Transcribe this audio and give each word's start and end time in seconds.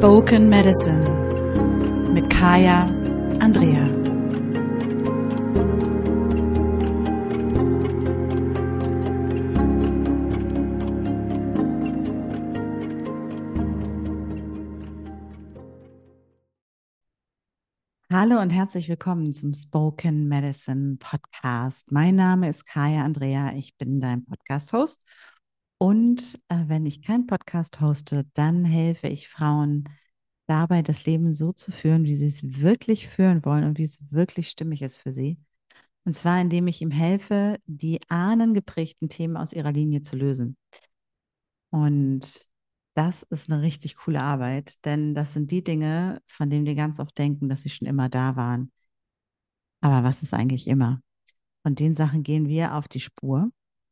Spoken 0.00 0.48
Medicine 0.48 1.04
mit 2.14 2.30
Kaya 2.30 2.86
Andrea. 3.38 3.86
Hallo 18.10 18.40
und 18.40 18.48
herzlich 18.48 18.88
willkommen 18.88 19.34
zum 19.34 19.52
Spoken 19.52 20.28
Medicine 20.28 20.96
Podcast. 20.98 21.92
Mein 21.92 22.14
Name 22.16 22.48
ist 22.48 22.64
Kaya 22.64 23.04
Andrea, 23.04 23.52
ich 23.52 23.76
bin 23.76 24.00
dein 24.00 24.24
Podcast-Host 24.24 25.02
und 25.82 26.38
äh, 26.48 26.64
wenn 26.66 26.84
ich 26.84 27.02
keinen 27.02 27.26
Podcast 27.26 27.80
hoste, 27.80 28.26
dann 28.34 28.66
helfe 28.66 29.08
ich 29.08 29.28
Frauen 29.28 29.84
dabei, 30.46 30.82
das 30.82 31.06
Leben 31.06 31.32
so 31.32 31.52
zu 31.52 31.72
führen, 31.72 32.04
wie 32.04 32.16
sie 32.16 32.26
es 32.26 32.60
wirklich 32.60 33.08
führen 33.08 33.44
wollen 33.46 33.64
und 33.64 33.78
wie 33.78 33.84
es 33.84 33.98
wirklich 34.10 34.50
stimmig 34.50 34.82
ist 34.82 34.98
für 34.98 35.10
sie. 35.10 35.38
Und 36.04 36.14
zwar, 36.14 36.40
indem 36.40 36.66
ich 36.66 36.82
ihm 36.82 36.90
helfe, 36.90 37.58
die 37.66 37.98
ahnengeprägten 38.08 39.08
Themen 39.08 39.36
aus 39.38 39.54
ihrer 39.54 39.72
Linie 39.72 40.02
zu 40.02 40.16
lösen. 40.16 40.56
Und 41.70 42.46
das 42.94 43.22
ist 43.24 43.50
eine 43.50 43.62
richtig 43.62 43.96
coole 43.96 44.20
Arbeit, 44.20 44.84
denn 44.84 45.14
das 45.14 45.32
sind 45.32 45.50
die 45.50 45.64
Dinge, 45.64 46.20
von 46.26 46.50
denen 46.50 46.66
wir 46.66 46.74
ganz 46.74 47.00
oft 47.00 47.16
denken, 47.16 47.48
dass 47.48 47.62
sie 47.62 47.70
schon 47.70 47.88
immer 47.88 48.10
da 48.10 48.36
waren. 48.36 48.70
Aber 49.80 50.06
was 50.06 50.22
ist 50.22 50.34
eigentlich 50.34 50.66
immer? 50.66 51.00
Von 51.62 51.74
den 51.74 51.94
Sachen 51.94 52.22
gehen 52.22 52.48
wir 52.48 52.74
auf 52.74 52.88
die 52.88 53.00
Spur 53.00 53.50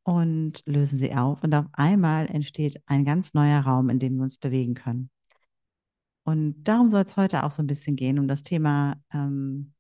und 0.09 0.63
lösen 0.65 0.99
sie 0.99 1.15
auf. 1.15 1.45
Und 1.45 1.55
auf 1.55 1.67
einmal 1.73 2.31
entsteht 2.31 2.83
ein 2.87 3.05
ganz 3.05 3.35
neuer 3.35 3.61
Raum, 3.61 3.91
in 3.91 3.99
dem 3.99 4.17
wir 4.17 4.23
uns 4.23 4.39
bewegen 4.39 4.73
können. 4.73 5.11
Und 6.25 6.65
darum 6.65 6.89
soll 6.89 7.03
es 7.03 7.19
heute 7.19 7.45
auch 7.45 7.53
so 7.53 7.63
ein 7.63 7.67
bisschen 7.67 7.95
gehen, 7.95 8.19
um 8.19 8.27
das 8.27 8.43
Thema 8.43 8.97
ähm, 9.13 9.75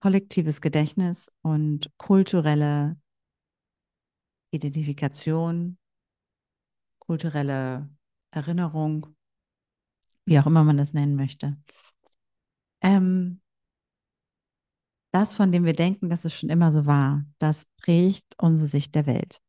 kollektives 0.00 0.60
Gedächtnis 0.60 1.32
und 1.40 1.90
kulturelle 1.96 3.00
Identifikation, 4.50 5.78
kulturelle 6.98 7.88
Erinnerung, 8.32 9.06
wie 10.26 10.38
auch 10.38 10.46
immer 10.46 10.64
man 10.64 10.76
das 10.76 10.92
nennen 10.92 11.16
möchte. 11.16 11.56
Ähm, 12.82 13.40
das, 15.12 15.32
von 15.32 15.50
dem 15.50 15.64
wir 15.64 15.72
denken, 15.72 16.10
dass 16.10 16.26
es 16.26 16.34
schon 16.38 16.50
immer 16.50 16.72
so 16.72 16.84
war, 16.84 17.24
das 17.38 17.64
prägt 17.78 18.34
unsere 18.36 18.68
Sicht 18.68 18.94
der 18.94 19.06
Welt 19.06 19.40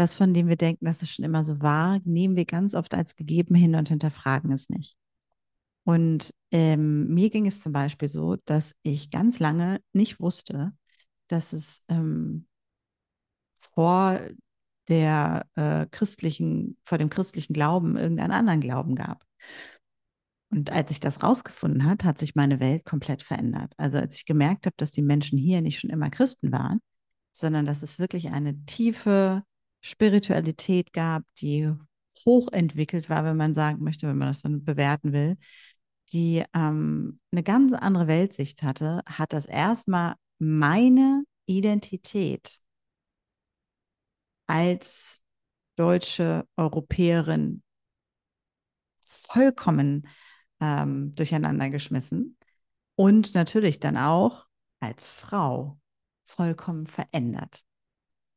das, 0.00 0.14
von 0.14 0.32
dem 0.32 0.48
wir 0.48 0.56
denken, 0.56 0.86
dass 0.86 1.02
es 1.02 1.10
schon 1.10 1.26
immer 1.26 1.44
so 1.44 1.60
war, 1.60 2.00
nehmen 2.04 2.34
wir 2.34 2.46
ganz 2.46 2.74
oft 2.74 2.94
als 2.94 3.16
gegeben 3.16 3.54
hin 3.54 3.74
und 3.74 3.90
hinterfragen 3.90 4.50
es 4.50 4.70
nicht. 4.70 4.96
Und 5.84 6.34
ähm, 6.50 7.08
mir 7.08 7.28
ging 7.28 7.46
es 7.46 7.60
zum 7.60 7.72
Beispiel 7.72 8.08
so, 8.08 8.36
dass 8.46 8.74
ich 8.82 9.10
ganz 9.10 9.40
lange 9.40 9.80
nicht 9.92 10.18
wusste, 10.18 10.72
dass 11.28 11.52
es 11.52 11.82
ähm, 11.88 12.46
vor 13.74 14.20
der 14.88 15.46
äh, 15.54 15.86
christlichen, 15.90 16.78
vor 16.84 16.96
dem 16.96 17.10
christlichen 17.10 17.52
Glauben 17.52 17.98
irgendeinen 17.98 18.32
anderen 18.32 18.60
Glauben 18.60 18.94
gab. 18.94 19.22
Und 20.50 20.72
als 20.72 20.90
ich 20.90 21.00
das 21.00 21.22
rausgefunden 21.22 21.84
hat, 21.84 22.04
hat 22.04 22.18
sich 22.18 22.34
meine 22.34 22.58
Welt 22.58 22.86
komplett 22.86 23.22
verändert. 23.22 23.74
Also 23.76 23.98
als 23.98 24.16
ich 24.16 24.24
gemerkt 24.24 24.64
habe, 24.64 24.74
dass 24.78 24.92
die 24.92 25.02
Menschen 25.02 25.38
hier 25.38 25.60
nicht 25.60 25.78
schon 25.78 25.90
immer 25.90 26.08
Christen 26.08 26.52
waren, 26.52 26.80
sondern 27.32 27.66
dass 27.66 27.82
es 27.82 27.98
wirklich 27.98 28.30
eine 28.30 28.64
tiefe 28.64 29.44
Spiritualität 29.80 30.92
gab, 30.92 31.22
die 31.38 31.72
hochentwickelt 32.24 33.08
war, 33.08 33.24
wenn 33.24 33.36
man 33.36 33.54
sagen 33.54 33.82
möchte, 33.82 34.06
wenn 34.06 34.18
man 34.18 34.28
das 34.28 34.42
dann 34.42 34.64
bewerten 34.64 35.12
will, 35.12 35.36
die 36.12 36.44
ähm, 36.54 37.20
eine 37.32 37.42
ganz 37.42 37.72
andere 37.72 38.06
Weltsicht 38.06 38.62
hatte, 38.62 39.02
hat 39.06 39.32
das 39.32 39.46
erstmal 39.46 40.14
meine 40.38 41.24
Identität 41.46 42.58
als 44.46 45.20
deutsche 45.76 46.46
Europäerin 46.56 47.62
vollkommen 49.04 50.08
ähm, 50.60 51.14
durcheinander 51.14 51.70
geschmissen 51.70 52.36
und 52.96 53.34
natürlich 53.34 53.80
dann 53.80 53.96
auch 53.96 54.46
als 54.80 55.08
Frau 55.08 55.78
vollkommen 56.26 56.86
verändert. 56.86 57.62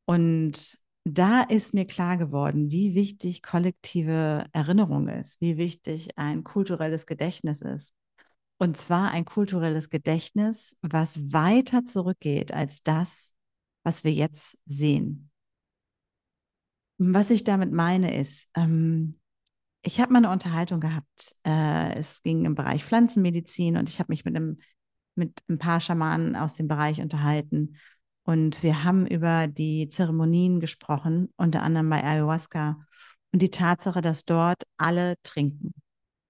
Und 0.04 0.78
da 1.04 1.42
ist 1.42 1.74
mir 1.74 1.86
klar 1.86 2.16
geworden, 2.16 2.70
wie 2.70 2.94
wichtig 2.94 3.42
kollektive 3.42 4.46
Erinnerung 4.52 5.08
ist, 5.08 5.40
wie 5.40 5.56
wichtig 5.56 6.16
ein 6.16 6.44
kulturelles 6.44 7.06
Gedächtnis 7.06 7.60
ist. 7.60 7.92
Und 8.58 8.76
zwar 8.76 9.10
ein 9.10 9.24
kulturelles 9.24 9.90
Gedächtnis, 9.90 10.76
was 10.80 11.32
weiter 11.32 11.84
zurückgeht 11.84 12.52
als 12.52 12.82
das, 12.82 13.34
was 13.82 14.04
wir 14.04 14.12
jetzt 14.12 14.58
sehen. 14.64 15.30
Was 16.98 17.30
ich 17.30 17.44
damit 17.44 17.72
meine 17.72 18.16
ist, 18.18 18.48
ähm, 18.54 19.20
ich 19.82 20.00
habe 20.00 20.12
mal 20.12 20.20
eine 20.20 20.30
Unterhaltung 20.30 20.80
gehabt. 20.80 21.36
Äh, 21.44 21.98
es 21.98 22.22
ging 22.22 22.46
im 22.46 22.54
Bereich 22.54 22.84
Pflanzenmedizin 22.84 23.76
und 23.76 23.90
ich 23.90 23.98
habe 23.98 24.10
mich 24.10 24.24
mit 24.24 24.34
einem 24.34 24.58
mit 25.16 25.42
ein 25.48 25.58
paar 25.58 25.80
Schamanen 25.80 26.36
aus 26.36 26.54
dem 26.54 26.66
Bereich 26.66 27.00
unterhalten. 27.00 27.76
Und 28.24 28.62
wir 28.62 28.84
haben 28.84 29.06
über 29.06 29.46
die 29.46 29.88
Zeremonien 29.88 30.60
gesprochen, 30.60 31.28
unter 31.36 31.62
anderem 31.62 31.90
bei 31.90 32.02
Ayahuasca 32.02 32.78
und 33.32 33.42
die 33.42 33.50
Tatsache, 33.50 34.00
dass 34.00 34.24
dort 34.24 34.64
alle 34.78 35.14
trinken. 35.22 35.72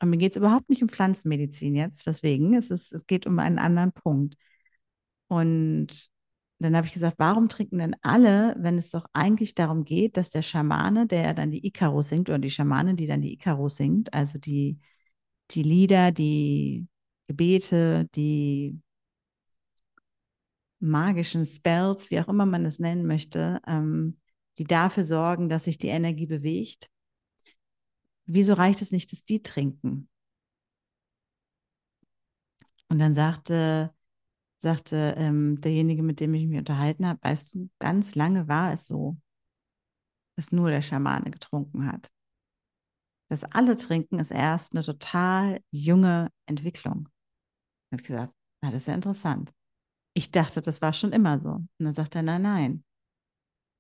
Und 0.01 0.11
mir 0.11 0.19
geht 0.19 0.33
es 0.33 0.37
überhaupt 0.37 0.69
nicht 0.69 0.83
um 0.83 0.89
Pflanzenmedizin 0.89 1.77
jetzt, 1.77 2.07
deswegen, 2.07 2.55
es, 2.55 2.71
ist, 2.71 2.93
es 2.93 3.07
geht 3.07 3.27
um 3.27 3.39
einen 3.39 3.59
anderen 3.59 3.93
Punkt. 3.93 4.37
Und 5.29 6.11
dann 6.59 6.77
habe 6.77 6.87
ich 6.87 6.93
gesagt, 6.93 7.19
warum 7.19 7.49
trinken 7.49 7.79
denn 7.79 7.97
alle, 8.03 8.57
wenn 8.59 8.79
es 8.79 8.91
doch 8.91 9.07
eigentlich 9.13 9.55
darum 9.55 9.85
geht, 9.85 10.17
dass 10.17 10.31
der 10.31 10.43
Schamane, 10.43 11.07
der 11.07 11.35
dann 11.35 11.51
die 11.51 11.67
Icarus 11.67 12.09
singt, 12.09 12.29
oder 12.29 12.39
die 12.39 12.51
Schamane, 12.51 12.95
die 12.95 13.07
dann 13.07 13.23
die 13.23 13.35
Icarus 13.35 13.77
singt, 13.77 14.13
also 14.15 14.39
die, 14.39 14.79
die 15.51 15.63
Lieder, 15.63 16.13
die 16.13 16.89
Gebete, 17.29 18.09
die 18.15 18.81
magischen 20.81 21.45
Spells, 21.45 22.11
wie 22.11 22.21
auch 22.21 22.29
immer 22.29 22.47
man 22.47 22.65
es 22.65 22.79
nennen 22.79 23.07
möchte, 23.07 23.61
ähm, 23.67 24.19
die 24.59 24.65
dafür 24.65 25.05
sorgen, 25.05 25.49
dass 25.49 25.65
sich 25.65 25.79
die 25.79 25.89
Energie 25.89 26.27
bewegt. 26.27 26.91
Wieso 28.27 28.55
reicht 28.55 28.83
es 28.83 28.93
nicht, 28.93 29.13
dass 29.13 29.25
die 29.25 29.43
trinken? 29.43 30.09
Und 32.89 32.99
dann 32.99 33.15
sagte, 33.15 33.93
sagte 34.59 35.15
ähm, 35.17 35.61
derjenige, 35.61 36.03
mit 36.03 36.21
dem 36.21 36.35
ich 36.35 36.47
mich 36.47 36.59
unterhalten 36.59 37.07
habe, 37.07 37.19
weißt 37.23 37.55
du, 37.55 37.71
ganz 37.79 38.15
lange 38.15 38.49
war 38.49 38.73
es 38.73 38.87
so, 38.87 39.17
dass 40.37 40.53
nur 40.53 40.71
der 40.71 40.83
Schamane 40.83 41.31
getrunken 41.31 41.87
hat. 41.87 42.11
Das 43.29 43.45
alle 43.45 43.77
trinken 43.77 44.19
ist 44.21 44.31
erst 44.31 44.73
eine 44.73 44.85
total 44.85 45.61
junge 45.71 46.31
Entwicklung. 46.47 47.09
Ich 47.91 47.99
habe 47.99 48.03
gesagt, 48.03 48.35
ah, 48.61 48.71
das 48.71 48.83
ist 48.83 48.89
ja 48.89 48.95
interessant 48.95 49.53
ich 50.15 50.31
dachte, 50.31 50.61
das 50.61 50.81
war 50.81 50.93
schon 50.93 51.13
immer 51.13 51.41
so. 51.41 51.51
Und 51.51 51.69
dann 51.79 51.95
sagt 51.95 52.15
er, 52.15 52.23
nein, 52.23 52.43
nein. 52.43 52.73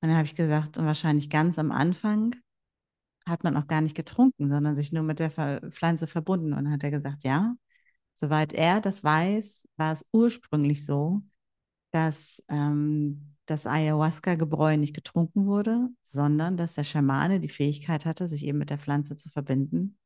Und 0.01 0.09
dann 0.09 0.17
habe 0.17 0.27
ich 0.27 0.35
gesagt, 0.35 0.77
und 0.77 0.85
wahrscheinlich 0.85 1.31
ganz 1.31 1.59
am 1.59 1.73
Anfang 1.73 2.35
hat 3.27 3.45
man 3.45 3.57
auch 3.57 3.67
gar 3.67 3.81
nicht 3.81 3.97
getrunken, 3.97 4.51
sondern 4.51 4.77
sich 4.77 4.93
nur 4.93 5.03
mit 5.03 5.19
der 5.19 5.31
Pflanze 5.71 6.07
verbunden. 6.07 6.53
Und 6.53 6.65
dann 6.65 6.73
hat 6.73 6.85
er 6.85 6.91
gesagt, 6.91 7.25
ja, 7.25 7.55
soweit 8.13 8.53
er 8.53 8.81
das 8.81 9.03
weiß, 9.03 9.67
war 9.77 9.93
es 9.93 10.05
ursprünglich 10.13 10.85
so, 10.85 11.23
dass 11.91 12.43
ähm, 12.49 13.37
das 13.47 13.67
Ayahuasca-Gebräu 13.67 14.77
nicht 14.77 14.95
getrunken 14.95 15.47
wurde, 15.47 15.89
sondern 16.07 16.57
dass 16.57 16.75
der 16.75 16.85
Schamane 16.85 17.41
die 17.41 17.49
Fähigkeit 17.49 18.05
hatte, 18.05 18.29
sich 18.29 18.45
eben 18.45 18.59
mit 18.59 18.71
der 18.71 18.79
Pflanze 18.79 19.17
zu 19.17 19.31
verbinden 19.31 19.97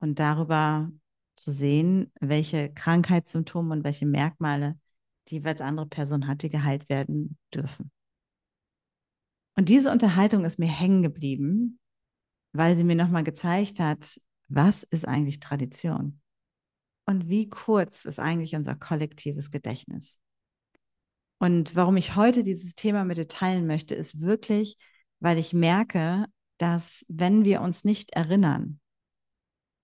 und 0.00 0.18
darüber 0.18 0.90
zu 1.34 1.52
sehen, 1.52 2.12
welche 2.20 2.72
Krankheitssymptome 2.72 3.72
und 3.72 3.84
welche 3.84 4.06
Merkmale 4.06 4.78
die 5.28 5.36
jeweils 5.36 5.60
andere 5.60 5.86
Person 5.86 6.26
hat, 6.26 6.42
die 6.42 6.50
geheilt 6.50 6.88
werden 6.88 7.38
dürfen. 7.52 7.90
Und 9.56 9.68
diese 9.68 9.90
Unterhaltung 9.90 10.44
ist 10.44 10.58
mir 10.58 10.68
hängen 10.68 11.02
geblieben, 11.02 11.78
weil 12.52 12.76
sie 12.76 12.84
mir 12.84 12.96
nochmal 12.96 13.24
gezeigt 13.24 13.78
hat, 13.78 14.20
was 14.48 14.82
ist 14.84 15.06
eigentlich 15.06 15.40
Tradition? 15.40 16.20
Und 17.06 17.28
wie 17.28 17.48
kurz 17.48 18.04
ist 18.04 18.18
eigentlich 18.18 18.54
unser 18.54 18.74
kollektives 18.74 19.50
Gedächtnis? 19.50 20.18
Und 21.38 21.76
warum 21.76 21.96
ich 21.96 22.16
heute 22.16 22.42
dieses 22.42 22.74
Thema 22.74 23.04
mit 23.04 23.18
dir 23.18 23.28
teilen 23.28 23.66
möchte, 23.66 23.94
ist 23.94 24.20
wirklich, 24.20 24.76
weil 25.20 25.38
ich 25.38 25.52
merke, 25.52 26.26
dass 26.58 27.04
wenn 27.08 27.44
wir 27.44 27.60
uns 27.60 27.84
nicht 27.84 28.12
erinnern 28.14 28.80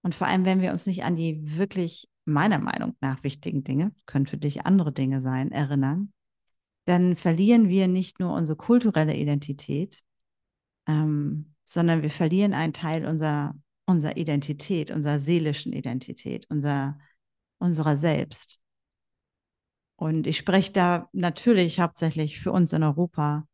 und 0.03 0.15
vor 0.15 0.27
allem, 0.27 0.45
wenn 0.45 0.63
wir 0.63 0.73
uns 0.73 0.87
nicht 0.87 1.05
an 1.05 1.17
die 1.17 1.59
wirklich 1.59 2.09
meiner 2.31 2.59
Meinung 2.59 2.97
nach 3.01 3.23
wichtigen 3.23 3.65
Dinge, 3.65 3.93
können 4.07 4.27
für 4.27 4.39
dich 4.39 4.67
andere 4.67 4.93
Dinge 4.93 5.21
sein, 5.21 5.53
erinnern, 5.53 6.13
dann 6.87 7.17
verlieren 7.17 7.69
wir 7.69 7.89
nicht 7.89 8.21
nur 8.21 8.33
unsere 8.35 8.57
kulturelle 8.57 9.17
Identität, 9.17 10.03
ähm, 10.87 11.55
sondern 11.65 12.03
wir 12.03 12.11
verlieren 12.11 12.53
einen 12.55 12.73
Teil 12.73 13.07
unserer, 13.07 13.55
unserer 13.87 14.17
Identität, 14.17 14.91
unserer 14.91 15.21
seelischen 15.21 15.73
Identität, 15.73 16.47
unser, 16.49 16.99
unserer 17.59 17.97
selbst. 17.97 18.59
Und 19.97 20.27
ich 20.27 20.39
spreche 20.39 20.73
da 20.73 21.09
natürlich 21.13 21.79
hauptsächlich 21.79 22.41
für 22.41 22.53
uns 22.53 22.73
in 22.73 22.83
Europa, 22.83 23.47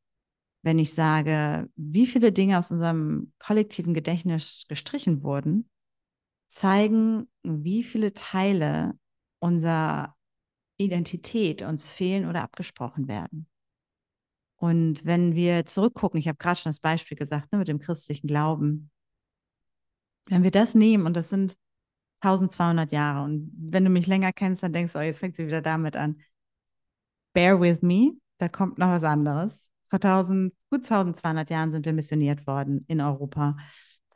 wenn 0.62 0.78
ich 0.78 0.94
sage, 0.94 1.68
wie 1.76 2.06
viele 2.06 2.32
Dinge 2.32 2.58
aus 2.58 2.70
unserem 2.70 3.32
kollektiven 3.38 3.94
Gedächtnis 3.94 4.66
gestrichen 4.68 5.22
wurden, 5.22 5.68
zeigen, 6.48 7.28
wie 7.42 7.82
viele 7.82 8.12
Teile 8.12 8.98
unserer 9.38 10.14
Identität 10.78 11.62
uns 11.62 11.90
fehlen 11.90 12.28
oder 12.28 12.42
abgesprochen 12.42 13.08
werden. 13.08 13.46
Und 14.56 15.04
wenn 15.04 15.34
wir 15.34 15.66
zurückgucken, 15.66 16.18
ich 16.18 16.28
habe 16.28 16.38
gerade 16.38 16.58
schon 16.58 16.70
das 16.70 16.80
Beispiel 16.80 17.16
gesagt, 17.16 17.52
ne, 17.52 17.58
mit 17.58 17.68
dem 17.68 17.78
christlichen 17.78 18.26
Glauben, 18.26 18.90
wenn 20.26 20.42
wir 20.42 20.50
das 20.50 20.74
nehmen, 20.74 21.06
und 21.06 21.14
das 21.14 21.28
sind 21.28 21.56
1200 22.20 22.90
Jahre, 22.90 23.24
und 23.24 23.52
wenn 23.56 23.84
du 23.84 23.90
mich 23.90 24.06
länger 24.06 24.32
kennst, 24.32 24.62
dann 24.62 24.72
denkst 24.72 24.94
du, 24.94 24.98
oh, 24.98 25.02
jetzt 25.02 25.20
fängt 25.20 25.36
sie 25.36 25.46
wieder 25.46 25.62
damit 25.62 25.94
an. 25.96 26.20
Bear 27.34 27.60
with 27.60 27.82
me, 27.82 28.12
da 28.38 28.48
kommt 28.48 28.78
noch 28.78 28.88
was 28.88 29.04
anderes. 29.04 29.70
Vor 29.88 29.98
1000, 29.98 30.52
gut 30.70 30.84
1200 30.84 31.48
Jahren 31.50 31.70
sind 31.70 31.84
wir 31.84 31.92
missioniert 31.92 32.46
worden 32.46 32.84
in 32.88 33.00
Europa 33.00 33.56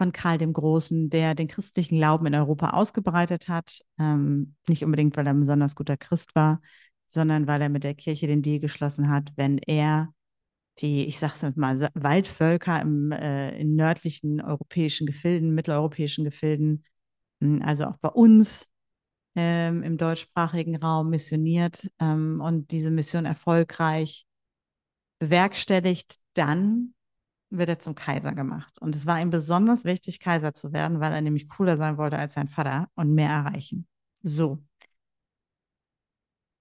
von 0.01 0.13
Karl 0.13 0.39
dem 0.39 0.55
Großen, 0.55 1.11
der 1.11 1.35
den 1.35 1.47
christlichen 1.47 1.99
Glauben 1.99 2.25
in 2.25 2.35
Europa 2.35 2.71
ausgebreitet 2.71 3.49
hat. 3.49 3.83
Ähm, 3.99 4.55
nicht 4.67 4.83
unbedingt, 4.83 5.15
weil 5.15 5.27
er 5.27 5.35
ein 5.35 5.41
besonders 5.41 5.75
guter 5.75 5.99
Christ 5.99 6.35
war, 6.35 6.63
sondern 7.07 7.47
weil 7.47 7.61
er 7.61 7.69
mit 7.69 7.85
der 7.85 7.95
Kirche 7.95 8.27
den 8.27 8.41
Deal 8.41 8.61
geschlossen 8.61 9.11
hat, 9.11 9.31
wenn 9.37 9.59
er 9.59 10.15
die, 10.79 11.05
ich 11.05 11.19
sage 11.19 11.35
es 11.39 11.57
mal, 11.57 11.91
Waldvölker 11.93 12.81
im, 12.81 13.13
äh, 13.13 13.61
in 13.61 13.77
nördlichen 13.77 14.41
europäischen 14.41 15.07
Gefilden, 15.07 15.55
mitteleuropäischen 15.55 16.25
Gefilden, 16.25 16.83
hm, 17.43 17.61
also 17.61 17.85
auch 17.85 17.99
bei 17.99 18.09
uns 18.09 18.67
ähm, 19.35 19.83
im 19.83 19.99
deutschsprachigen 19.99 20.77
Raum 20.77 21.11
missioniert 21.11 21.91
ähm, 21.99 22.41
und 22.41 22.71
diese 22.71 22.91
Mission 22.91 23.27
erfolgreich 23.27 24.25
bewerkstelligt, 25.19 26.17
dann 26.33 26.95
wird 27.51 27.69
er 27.69 27.79
zum 27.79 27.95
Kaiser 27.95 28.33
gemacht. 28.33 28.79
Und 28.81 28.95
es 28.95 29.07
war 29.07 29.21
ihm 29.21 29.31
besonders 29.31 29.85
wichtig, 29.85 30.21
Kaiser 30.21 30.55
zu 30.55 30.73
werden, 30.73 31.01
weil 31.01 31.13
er 31.13 31.21
nämlich 31.21 31.49
cooler 31.49 31.77
sein 31.77 31.99
wollte 31.99 32.19
als 32.19 32.35
sein 32.35 32.49
Vater 32.49 32.89
und 32.95 33.15
mehr 33.15 33.31
erreichen. 33.31 33.87
So. 34.23 34.63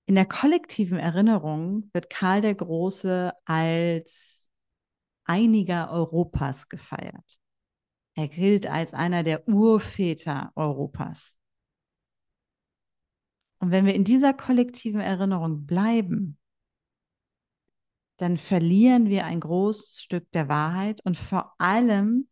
In 0.08 0.16
der 0.16 0.26
kollektiven 0.26 0.98
Erinnerung 0.98 1.90
wird 1.94 2.10
Karl 2.10 2.42
der 2.42 2.56
Große 2.56 3.32
als 3.46 4.50
einiger 5.26 5.92
Europas 5.92 6.68
gefeiert. 6.68 7.40
Er 8.16 8.28
gilt 8.28 8.66
als 8.66 8.96
einer 8.96 9.22
der 9.22 9.48
Urväter 9.48 10.52
Europas. 10.56 11.38
Und 13.60 13.70
wenn 13.70 13.86
wir 13.86 13.94
in 13.94 14.04
dieser 14.04 14.34
kollektiven 14.34 15.02
Erinnerung 15.02 15.68
bleiben, 15.68 16.39
dann 18.20 18.36
verlieren 18.36 19.08
wir 19.08 19.26
ein 19.26 19.40
großes 19.40 20.02
Stück 20.02 20.30
der 20.34 20.50
Wahrheit 20.50 21.00
und 21.06 21.16
vor 21.16 21.56
allem 21.58 22.28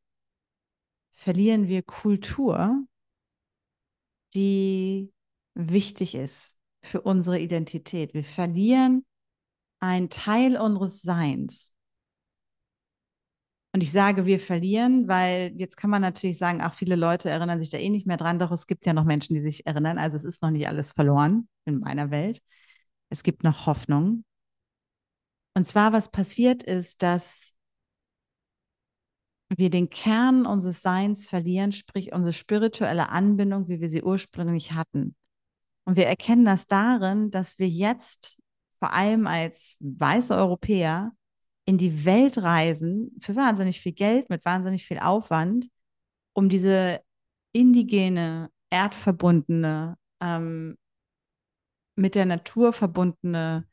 verlieren 1.14 1.70
wir 1.70 1.82
Kultur, 1.82 2.86
die 4.34 5.14
wichtig 5.54 6.14
ist 6.14 6.58
für 6.82 7.02
unsere 7.02 7.40
Identität. 7.40 8.14
Wir 8.14 8.26
verlieren 8.26 9.06
einen 9.80 10.10
Teil 10.10 10.58
unseres 10.58 11.02
Seins. 11.02 11.72
Und 13.72 13.82
ich 13.82 13.94
sage, 13.94 14.26
wir 14.26 14.42
verlieren, 14.42 15.08
weil 15.08 15.54
jetzt 15.56 15.78
kann 15.78 15.90
man 15.90 16.02
natürlich 16.02 16.38
sagen, 16.38 16.62
auch 16.62 16.74
viele 16.74 16.98
Leute 16.98 17.30
erinnern 17.30 17.62
sich 17.62 17.70
da 17.70 17.78
eh 17.78 17.90
nicht 17.90 18.08
mehr 18.08 18.18
dran, 18.18 18.40
doch 18.40 18.52
es 18.52 18.68
gibt 18.68 18.86
ja 18.86 18.92
noch 18.92 19.06
Menschen, 19.06 19.36
die 19.36 19.42
sich 19.42 19.66
erinnern. 19.66 19.98
Also 20.00 20.18
es 20.18 20.26
ist 20.26 20.42
noch 20.42 20.52
nicht 20.52 20.68
alles 20.68 20.92
verloren 20.92 21.48
in 21.64 21.80
meiner 21.80 22.12
Welt. 22.12 22.42
Es 23.10 23.24
gibt 23.24 23.46
noch 23.46 23.68
Hoffnung. 23.68 24.26
Und 25.58 25.66
zwar, 25.66 25.92
was 25.92 26.12
passiert 26.12 26.62
ist, 26.62 27.02
dass 27.02 27.56
wir 29.50 29.72
den 29.72 29.90
Kern 29.90 30.46
unseres 30.46 30.84
Seins 30.84 31.26
verlieren, 31.26 31.72
sprich 31.72 32.14
unsere 32.14 32.32
spirituelle 32.32 33.10
Anbindung, 33.10 33.68
wie 33.68 33.80
wir 33.80 33.90
sie 33.90 34.04
ursprünglich 34.04 34.74
hatten. 34.74 35.16
Und 35.84 35.98
wir 35.98 36.06
erkennen 36.06 36.46
das 36.46 36.68
darin, 36.68 37.32
dass 37.32 37.58
wir 37.58 37.68
jetzt 37.68 38.40
vor 38.78 38.94
allem 38.94 39.26
als 39.26 39.78
weiße 39.80 40.36
Europäer 40.36 41.14
in 41.66 41.80
die 41.80 42.06
Welt 42.06 42.38
reisen 42.38 43.18
für 43.20 43.36
wahnsinnig 43.36 43.82
viel 43.82 43.94
Geld, 43.94 44.30
mit 44.30 44.46
wahnsinnig 44.46 44.86
viel 44.86 45.00
Aufwand, 45.00 45.70
um 46.34 46.50
diese 46.50 47.02
indigene, 47.52 48.52
erdverbundene, 48.70 49.98
ähm, 50.22 50.78
mit 51.96 52.14
der 52.14 52.28
Natur 52.28 52.74
verbundene 52.74 53.68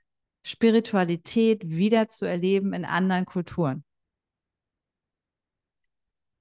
Spiritualität 0.44 1.68
wieder 1.68 2.08
zu 2.08 2.26
erleben 2.26 2.74
in 2.74 2.84
anderen 2.84 3.24
Kulturen. 3.24 3.82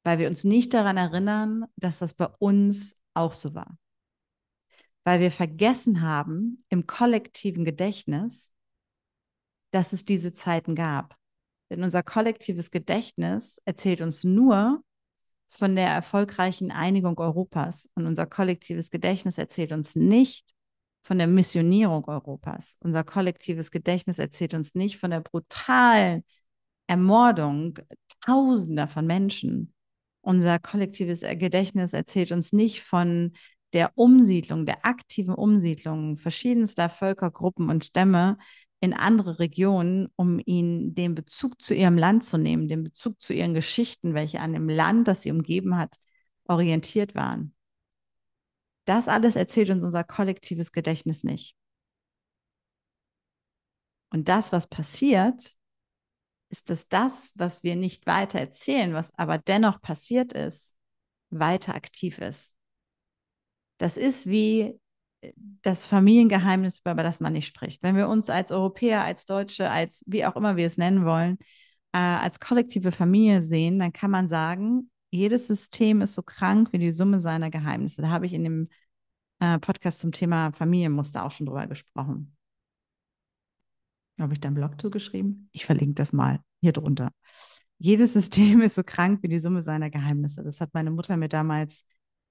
Weil 0.04 0.20
wir 0.20 0.28
uns 0.28 0.44
nicht 0.44 0.74
daran 0.74 0.98
erinnern, 0.98 1.66
dass 1.78 2.00
das 2.00 2.14
bei 2.14 2.28
uns 2.40 3.00
auch 3.14 3.32
so 3.32 3.56
war. 3.56 3.78
Weil 5.06 5.22
wir 5.22 5.32
vergessen 5.32 6.02
haben 6.02 6.64
im 6.70 6.86
kollektiven 6.86 7.64
Gedächtnis, 7.64 8.52
dass 9.72 9.94
es 9.94 10.04
diese 10.04 10.34
Zeiten 10.34 10.76
gab. 10.76 11.18
Denn 11.70 11.82
unser 11.82 12.04
kollektives 12.04 12.72
Gedächtnis 12.72 13.60
erzählt 13.64 14.02
uns 14.02 14.26
nur 14.26 14.84
von 15.50 15.76
der 15.76 15.88
erfolgreichen 15.88 16.72
Einigung 16.72 17.18
Europas. 17.20 17.90
Und 17.96 18.06
unser 18.06 18.26
kollektives 18.26 18.90
Gedächtnis 18.90 19.38
erzählt 19.38 19.72
uns 19.72 19.96
nicht 19.96 20.54
von 21.04 21.18
der 21.18 21.28
Missionierung 21.28 22.06
Europas. 22.08 22.78
Unser 22.80 23.04
kollektives 23.04 23.72
Gedächtnis 23.72 24.20
erzählt 24.20 24.54
uns 24.54 24.74
nicht 24.76 24.98
von 24.98 25.12
der 25.12 25.22
brutalen 25.22 26.24
Ermordung 26.88 27.80
Tausender 28.22 28.88
von 28.88 29.06
Menschen. 29.06 29.74
Unser 30.22 30.60
kollektives 30.60 31.22
Gedächtnis 31.22 31.94
erzählt 31.94 32.32
uns 32.32 32.54
nicht 32.54 32.82
von 32.82 33.34
der 33.74 33.92
Umsiedlung, 33.96 34.66
der 34.66 34.86
aktiven 34.86 35.34
Umsiedlung 35.34 36.16
verschiedenster 36.18 36.88
Völkergruppen 36.90 37.70
und 37.70 37.84
Stämme 37.84 38.38
in 38.80 38.94
andere 38.94 39.40
Regionen, 39.40 40.08
um 40.16 40.40
ihnen 40.46 40.96
den 40.96 41.16
Bezug 41.16 41.62
zu 41.62 41.74
ihrem 41.74 41.98
Land 41.98 42.24
zu 42.24 42.38
nehmen, 42.38 42.68
den 42.68 42.84
Bezug 42.84 43.20
zu 43.22 43.34
ihren 43.34 43.54
Geschichten, 43.54 44.14
welche 44.14 44.40
an 44.40 44.54
dem 44.54 44.70
Land, 44.70 45.08
das 45.08 45.24
sie 45.24 45.32
umgeben 45.32 45.78
hat, 45.78 45.96
orientiert 46.48 47.16
waren. 47.16 47.53
Das 48.86 49.08
alles 49.08 49.36
erzählt 49.36 49.70
uns 49.70 49.84
unser 49.84 50.04
kollektives 50.04 50.72
Gedächtnis 50.72 51.24
nicht. 51.24 51.56
Und 54.12 54.30
das, 54.30 54.52
was 54.52 54.68
passiert, 54.68 55.54
ist, 56.50 56.70
dass 56.70 56.88
das, 56.88 57.34
was 57.36 57.64
wir 57.64 57.76
nicht 57.76 58.06
weiter 58.06 58.40
erzählen, 58.40 58.94
was 58.94 59.18
aber 59.18 59.40
dennoch 59.40 59.82
passiert 59.82 60.34
ist, 60.34 60.76
weiter 61.32 61.74
aktiv 61.74 62.20
ist. 62.20 62.54
Das 63.80 63.98
ist 63.98 64.28
wie 64.28 64.80
äh, 65.22 65.34
das 65.64 65.88
Familiengeheimnis, 65.88 66.80
über 66.80 66.94
das 66.96 67.20
man 67.20 67.34
nicht 67.34 67.48
spricht. 67.48 67.82
Wenn 67.82 67.96
wir 67.96 68.08
uns 68.08 68.30
als 68.30 68.52
Europäer, 68.52 69.02
als 69.04 69.26
Deutsche, 69.26 69.70
als 69.70 70.04
wie 70.06 70.26
auch 70.26 70.36
immer 70.36 70.56
wir 70.56 70.68
es 70.68 70.78
nennen 70.78 71.06
wollen, 71.06 71.40
äh, 71.92 71.98
als 71.98 72.40
kollektive 72.40 72.92
Familie 72.92 73.42
sehen, 73.42 73.80
dann 73.80 73.92
kann 73.94 74.12
man 74.12 74.30
sagen, 74.30 74.92
jedes 75.14 75.48
System 75.48 76.02
ist 76.02 76.16
so 76.16 76.24
krank 76.24 76.74
wie 76.74 76.80
die 76.80 76.92
Summe 76.92 77.20
seiner 77.20 77.52
Geheimnisse. 77.52 78.02
Da 78.02 78.10
habe 78.10 78.26
ich 78.26 78.34
in 78.34 78.44
dem 78.44 78.70
äh, 79.40 79.60
Podcast 79.60 80.00
zum 80.00 80.12
Thema 80.12 80.52
Familienmuster 80.54 81.24
auch 81.24 81.32
schon 81.32 81.46
drüber 81.46 81.68
gesprochen. 81.68 82.36
Habe 84.20 84.34
ich 84.34 84.40
da 84.40 84.48
einen 84.48 84.56
Blog 84.56 84.80
zugeschrieben? 84.82 85.50
Ich 85.52 85.66
verlinke 85.66 85.96
das 85.96 86.14
mal 86.14 86.40
hier 86.62 86.72
drunter. 86.72 87.12
Jedes 87.78 88.14
System 88.14 88.62
ist 88.62 88.76
so 88.76 88.84
krank 88.84 89.22
wie 89.22 89.28
die 89.28 89.40
Summe 89.40 89.62
seiner 89.62 89.90
Geheimnisse. 89.90 90.44
Das 90.44 90.60
hat 90.62 90.74
meine 90.74 90.92
Mutter 90.92 91.18
mir 91.18 91.30
damals 91.30 91.84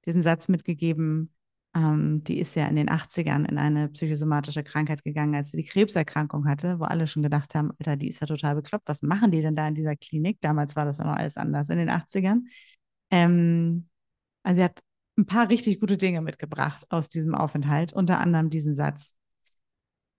diesen 0.04 0.22
Satz 0.22 0.48
mitgegeben. 0.48 1.32
Ähm, 1.74 2.24
die 2.24 2.38
ist 2.38 2.54
ja 2.56 2.66
in 2.66 2.76
den 2.76 2.90
80ern 2.90 3.48
in 3.48 3.58
eine 3.58 3.88
psychosomatische 3.90 4.62
Krankheit 4.64 5.04
gegangen, 5.04 5.34
als 5.34 5.52
sie 5.52 5.56
die 5.56 5.66
Krebserkrankung 5.66 6.46
hatte, 6.48 6.80
wo 6.80 6.84
alle 6.84 7.06
schon 7.06 7.22
gedacht 7.22 7.54
haben, 7.54 7.70
Alter, 7.78 7.96
die 7.96 8.08
ist 8.08 8.20
ja 8.20 8.26
total 8.26 8.56
bekloppt. 8.56 8.88
Was 8.88 9.02
machen 9.02 9.30
die 9.30 9.40
denn 9.40 9.56
da 9.56 9.68
in 9.68 9.74
dieser 9.74 9.96
Klinik? 9.96 10.40
Damals 10.40 10.76
war 10.76 10.84
das 10.84 10.98
ja 10.98 11.04
noch 11.04 11.16
alles 11.16 11.36
anders 11.36 11.68
in 11.68 11.78
den 11.78 11.90
80ern. 11.90 12.42
Ähm, 13.12 13.88
also 14.42 14.58
sie 14.58 14.64
hat 14.64 14.80
ein 15.16 15.26
paar 15.26 15.48
richtig 15.48 15.78
gute 15.78 15.96
Dinge 15.96 16.20
mitgebracht 16.22 16.86
aus 16.90 17.08
diesem 17.08 17.34
Aufenthalt, 17.36 17.92
unter 17.92 18.18
anderem 18.18 18.50
diesen 18.50 18.74
Satz. 18.74 19.14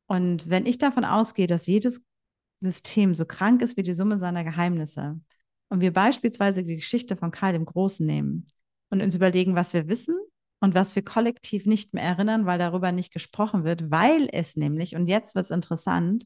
Und 0.07 0.49
wenn 0.49 0.65
ich 0.65 0.77
davon 0.77 1.03
ausgehe, 1.03 1.47
dass 1.47 1.65
jedes 1.65 2.01
System 2.59 3.15
so 3.15 3.25
krank 3.25 3.61
ist 3.61 3.75
wie 3.75 3.83
die 3.83 3.95
Summe 3.95 4.19
seiner 4.19 4.43
Geheimnisse 4.43 5.19
und 5.69 5.81
wir 5.81 5.91
beispielsweise 5.91 6.63
die 6.63 6.75
Geschichte 6.75 7.17
von 7.17 7.31
Karl 7.31 7.53
dem 7.53 7.65
Großen 7.65 8.05
nehmen 8.05 8.45
und 8.89 9.01
uns 9.01 9.15
überlegen, 9.15 9.55
was 9.55 9.73
wir 9.73 9.87
wissen 9.87 10.15
und 10.61 10.75
was 10.75 10.95
wir 10.95 11.03
kollektiv 11.03 11.65
nicht 11.65 11.93
mehr 11.93 12.03
erinnern, 12.03 12.45
weil 12.45 12.59
darüber 12.59 12.91
nicht 12.91 13.11
gesprochen 13.11 13.63
wird, 13.63 13.91
weil 13.91 14.29
es 14.31 14.55
nämlich, 14.55 14.95
und 14.95 15.07
jetzt 15.07 15.35
wird 15.35 15.45
es 15.45 15.51
interessant, 15.51 16.25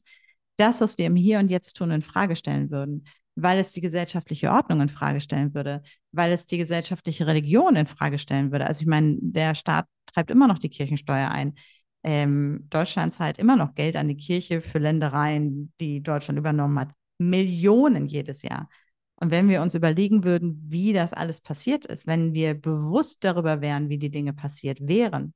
das, 0.58 0.80
was 0.80 0.98
wir 0.98 1.06
im 1.06 1.16
Hier 1.16 1.38
und 1.38 1.50
Jetzt 1.50 1.76
tun, 1.76 1.90
in 1.90 2.02
Frage 2.02 2.36
stellen 2.36 2.70
würden. 2.70 3.04
Weil 3.40 3.58
es 3.58 3.72
die 3.72 3.80
gesellschaftliche 3.80 4.50
Ordnung 4.50 4.80
in 4.80 4.88
Frage 4.88 5.20
stellen 5.20 5.54
würde, 5.54 5.82
weil 6.10 6.32
es 6.32 6.46
die 6.46 6.58
gesellschaftliche 6.58 7.26
Religion 7.26 7.76
in 7.76 7.86
Frage 7.86 8.18
stellen 8.18 8.50
würde. 8.50 8.66
Also 8.66 8.82
ich 8.82 8.88
meine, 8.88 9.16
der 9.20 9.54
Staat 9.54 9.86
treibt 10.06 10.30
immer 10.30 10.48
noch 10.48 10.58
die 10.58 10.70
Kirchensteuer 10.70 11.30
ein. 11.30 11.54
Ähm, 12.02 12.66
Deutschland 12.68 13.14
zahlt 13.14 13.38
immer 13.38 13.56
noch 13.56 13.74
Geld 13.74 13.96
an 13.96 14.08
die 14.08 14.16
Kirche 14.16 14.60
für 14.60 14.78
Ländereien, 14.78 15.72
die 15.80 16.02
Deutschland 16.02 16.38
übernommen 16.38 16.78
hat. 16.80 16.90
Millionen 17.18 18.06
jedes 18.06 18.42
Jahr. 18.42 18.68
Und 19.16 19.30
wenn 19.30 19.48
wir 19.48 19.62
uns 19.62 19.74
überlegen 19.74 20.24
würden, 20.24 20.60
wie 20.68 20.92
das 20.92 21.12
alles 21.12 21.40
passiert 21.40 21.86
ist, 21.86 22.06
wenn 22.06 22.34
wir 22.34 22.54
bewusst 22.54 23.24
darüber 23.24 23.60
wären, 23.60 23.88
wie 23.88 23.98
die 23.98 24.10
Dinge 24.10 24.32
passiert 24.32 24.78
wären 24.80 25.32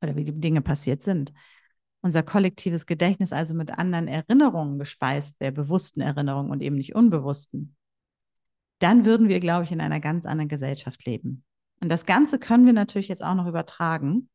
oder 0.00 0.14
wie 0.14 0.24
die 0.24 0.32
Dinge 0.32 0.60
passiert 0.60 1.02
sind, 1.02 1.32
unser 2.00 2.22
kollektives 2.22 2.86
Gedächtnis 2.86 3.32
also 3.32 3.54
mit 3.54 3.78
anderen 3.78 4.08
Erinnerungen 4.08 4.78
gespeist, 4.78 5.40
der 5.40 5.50
bewussten 5.50 6.00
Erinnerung 6.00 6.50
und 6.50 6.62
eben 6.62 6.76
nicht 6.76 6.94
unbewussten, 6.94 7.76
dann 8.78 9.04
würden 9.04 9.28
wir, 9.28 9.40
glaube 9.40 9.64
ich, 9.64 9.72
in 9.72 9.80
einer 9.80 10.00
ganz 10.00 10.24
anderen 10.24 10.48
Gesellschaft 10.48 11.04
leben. 11.04 11.44
Und 11.80 11.88
das 11.88 12.06
Ganze 12.06 12.38
können 12.38 12.66
wir 12.66 12.72
natürlich 12.72 13.08
jetzt 13.08 13.22
auch 13.22 13.34
noch 13.34 13.46
übertragen 13.46 14.30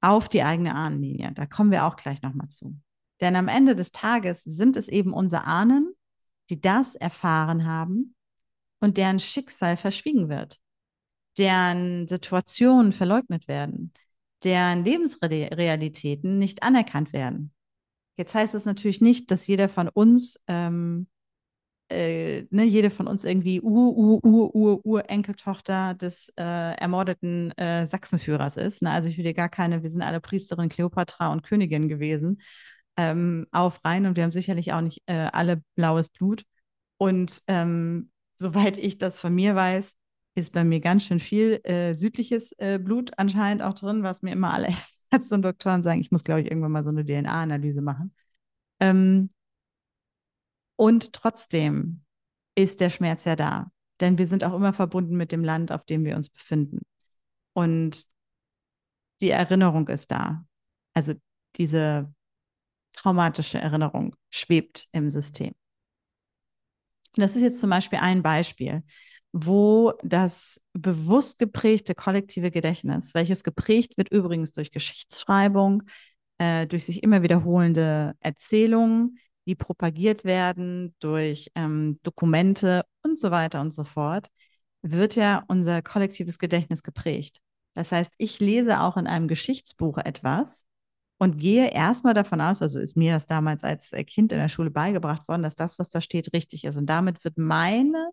auf 0.00 0.28
die 0.28 0.42
eigene 0.42 0.74
Ahnenlinie. 0.74 1.32
Da 1.34 1.46
kommen 1.46 1.70
wir 1.70 1.84
auch 1.84 1.96
gleich 1.96 2.22
nochmal 2.22 2.48
zu. 2.48 2.76
Denn 3.20 3.36
am 3.36 3.48
Ende 3.48 3.74
des 3.74 3.92
Tages 3.92 4.42
sind 4.42 4.76
es 4.76 4.88
eben 4.88 5.12
unsere 5.12 5.44
Ahnen, 5.44 5.92
die 6.48 6.60
das 6.60 6.94
erfahren 6.94 7.66
haben 7.66 8.14
und 8.80 8.96
deren 8.96 9.20
Schicksal 9.20 9.76
verschwiegen 9.76 10.28
wird, 10.28 10.58
deren 11.38 12.08
Situationen 12.08 12.92
verleugnet 12.92 13.46
werden, 13.46 13.92
deren 14.44 14.84
Lebensrealitäten 14.84 16.38
nicht 16.38 16.62
anerkannt 16.62 17.12
werden. 17.12 17.52
Jetzt 18.16 18.34
heißt 18.34 18.54
es 18.54 18.64
natürlich 18.64 19.00
nicht, 19.00 19.30
dass 19.30 19.46
jeder 19.46 19.68
von 19.68 19.88
uns, 19.88 20.38
ähm, 20.46 21.06
äh, 21.90 22.42
ne, 22.50 22.64
jede 22.64 22.90
von 22.90 23.06
uns 23.06 23.24
irgendwie 23.24 23.60
Ur, 23.60 23.96
Ur, 23.96 24.24
Ur, 24.24 24.54
Ur, 24.54 24.86
Urenkeltochter 24.86 25.94
des 25.94 26.28
äh, 26.38 26.42
ermordeten 26.42 27.50
äh, 27.52 27.86
Sachsenführers 27.86 28.56
ist. 28.56 28.82
Ne? 28.82 28.90
Also 28.90 29.08
ich 29.08 29.16
will 29.16 29.24
dir 29.24 29.34
gar 29.34 29.48
keine, 29.48 29.82
wir 29.82 29.90
sind 29.90 30.02
alle 30.02 30.20
Priesterin 30.20 30.68
Kleopatra 30.68 31.32
und 31.32 31.42
Königin 31.42 31.88
gewesen 31.88 32.40
ähm, 32.96 33.46
aufreihen 33.52 34.06
und 34.06 34.16
wir 34.16 34.24
haben 34.24 34.32
sicherlich 34.32 34.72
auch 34.72 34.80
nicht 34.82 35.02
äh, 35.06 35.28
alle 35.32 35.62
blaues 35.74 36.08
Blut. 36.10 36.44
Und 36.98 37.42
ähm, 37.46 38.10
soweit 38.36 38.76
ich 38.76 38.98
das 38.98 39.18
von 39.18 39.34
mir 39.34 39.54
weiß, 39.54 39.92
ist 40.34 40.52
bei 40.52 40.64
mir 40.64 40.80
ganz 40.80 41.04
schön 41.04 41.20
viel 41.20 41.60
äh, 41.64 41.94
südliches 41.94 42.52
äh, 42.58 42.78
Blut 42.78 43.12
anscheinend 43.18 43.62
auch 43.62 43.74
drin, 43.74 44.02
was 44.02 44.22
mir 44.22 44.32
immer 44.32 44.52
alle 44.52 44.68
Ärzte 45.10 45.34
und 45.34 45.42
Doktoren 45.42 45.82
sagen, 45.82 46.00
ich 46.00 46.10
muss, 46.10 46.24
glaube 46.24 46.40
ich, 46.40 46.46
irgendwann 46.50 46.72
mal 46.72 46.84
so 46.84 46.90
eine 46.90 47.04
DNA-Analyse 47.04 47.82
machen. 47.82 48.14
Ähm, 48.80 49.30
und 50.76 51.12
trotzdem 51.12 52.04
ist 52.54 52.80
der 52.80 52.90
Schmerz 52.90 53.24
ja 53.24 53.36
da, 53.36 53.70
denn 54.00 54.18
wir 54.18 54.26
sind 54.26 54.44
auch 54.44 54.54
immer 54.54 54.72
verbunden 54.72 55.16
mit 55.16 55.32
dem 55.32 55.44
Land, 55.44 55.72
auf 55.72 55.84
dem 55.84 56.04
wir 56.04 56.16
uns 56.16 56.30
befinden. 56.30 56.80
Und 57.52 58.06
die 59.20 59.30
Erinnerung 59.30 59.88
ist 59.88 60.10
da. 60.10 60.46
Also 60.94 61.14
diese 61.56 62.12
traumatische 62.92 63.58
Erinnerung 63.58 64.16
schwebt 64.30 64.88
im 64.92 65.10
System. 65.10 65.52
Und 67.16 67.22
das 67.22 67.36
ist 67.36 67.42
jetzt 67.42 67.60
zum 67.60 67.70
Beispiel 67.70 67.98
ein 67.98 68.22
Beispiel 68.22 68.82
wo 69.32 69.92
das 70.02 70.60
bewusst 70.72 71.38
geprägte 71.38 71.94
kollektive 71.94 72.50
Gedächtnis, 72.50 73.14
welches 73.14 73.44
geprägt 73.44 73.96
wird 73.96 74.10
übrigens 74.10 74.52
durch 74.52 74.72
Geschichtsschreibung, 74.72 75.84
äh, 76.38 76.66
durch 76.66 76.84
sich 76.84 77.02
immer 77.02 77.22
wiederholende 77.22 78.14
Erzählungen, 78.20 79.18
die 79.46 79.54
propagiert 79.54 80.24
werden 80.24 80.94
durch 81.00 81.50
ähm, 81.54 81.98
Dokumente 82.02 82.84
und 83.02 83.18
so 83.18 83.30
weiter 83.30 83.60
und 83.60 83.72
so 83.72 83.84
fort, 83.84 84.28
wird 84.82 85.16
ja 85.16 85.44
unser 85.48 85.82
kollektives 85.82 86.38
Gedächtnis 86.38 86.82
geprägt. 86.82 87.38
Das 87.74 87.92
heißt, 87.92 88.12
ich 88.18 88.40
lese 88.40 88.80
auch 88.80 88.96
in 88.96 89.06
einem 89.06 89.28
Geschichtsbuch 89.28 89.98
etwas 89.98 90.64
und 91.18 91.38
gehe 91.38 91.70
erstmal 91.70 92.14
davon 92.14 92.40
aus, 92.40 92.62
also 92.62 92.80
ist 92.80 92.96
mir 92.96 93.12
das 93.12 93.26
damals 93.26 93.62
als 93.62 93.90
Kind 94.06 94.32
in 94.32 94.38
der 94.38 94.48
Schule 94.48 94.70
beigebracht 94.70 95.28
worden, 95.28 95.42
dass 95.42 95.54
das, 95.54 95.78
was 95.78 95.90
da 95.90 96.00
steht, 96.00 96.32
richtig 96.32 96.64
ist. 96.64 96.76
Und 96.76 96.86
damit 96.86 97.22
wird 97.24 97.38
meine 97.38 98.10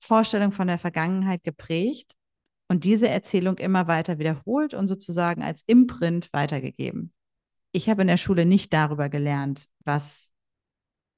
Vorstellung 0.00 0.52
von 0.52 0.66
der 0.66 0.78
Vergangenheit 0.78 1.44
geprägt 1.44 2.16
und 2.68 2.84
diese 2.84 3.08
Erzählung 3.08 3.58
immer 3.58 3.86
weiter 3.86 4.18
wiederholt 4.18 4.74
und 4.74 4.88
sozusagen 4.88 5.42
als 5.42 5.62
Imprint 5.66 6.32
weitergegeben. 6.32 7.12
Ich 7.72 7.88
habe 7.88 8.02
in 8.02 8.08
der 8.08 8.16
Schule 8.16 8.46
nicht 8.46 8.72
darüber 8.72 9.08
gelernt, 9.08 9.66
was 9.84 10.30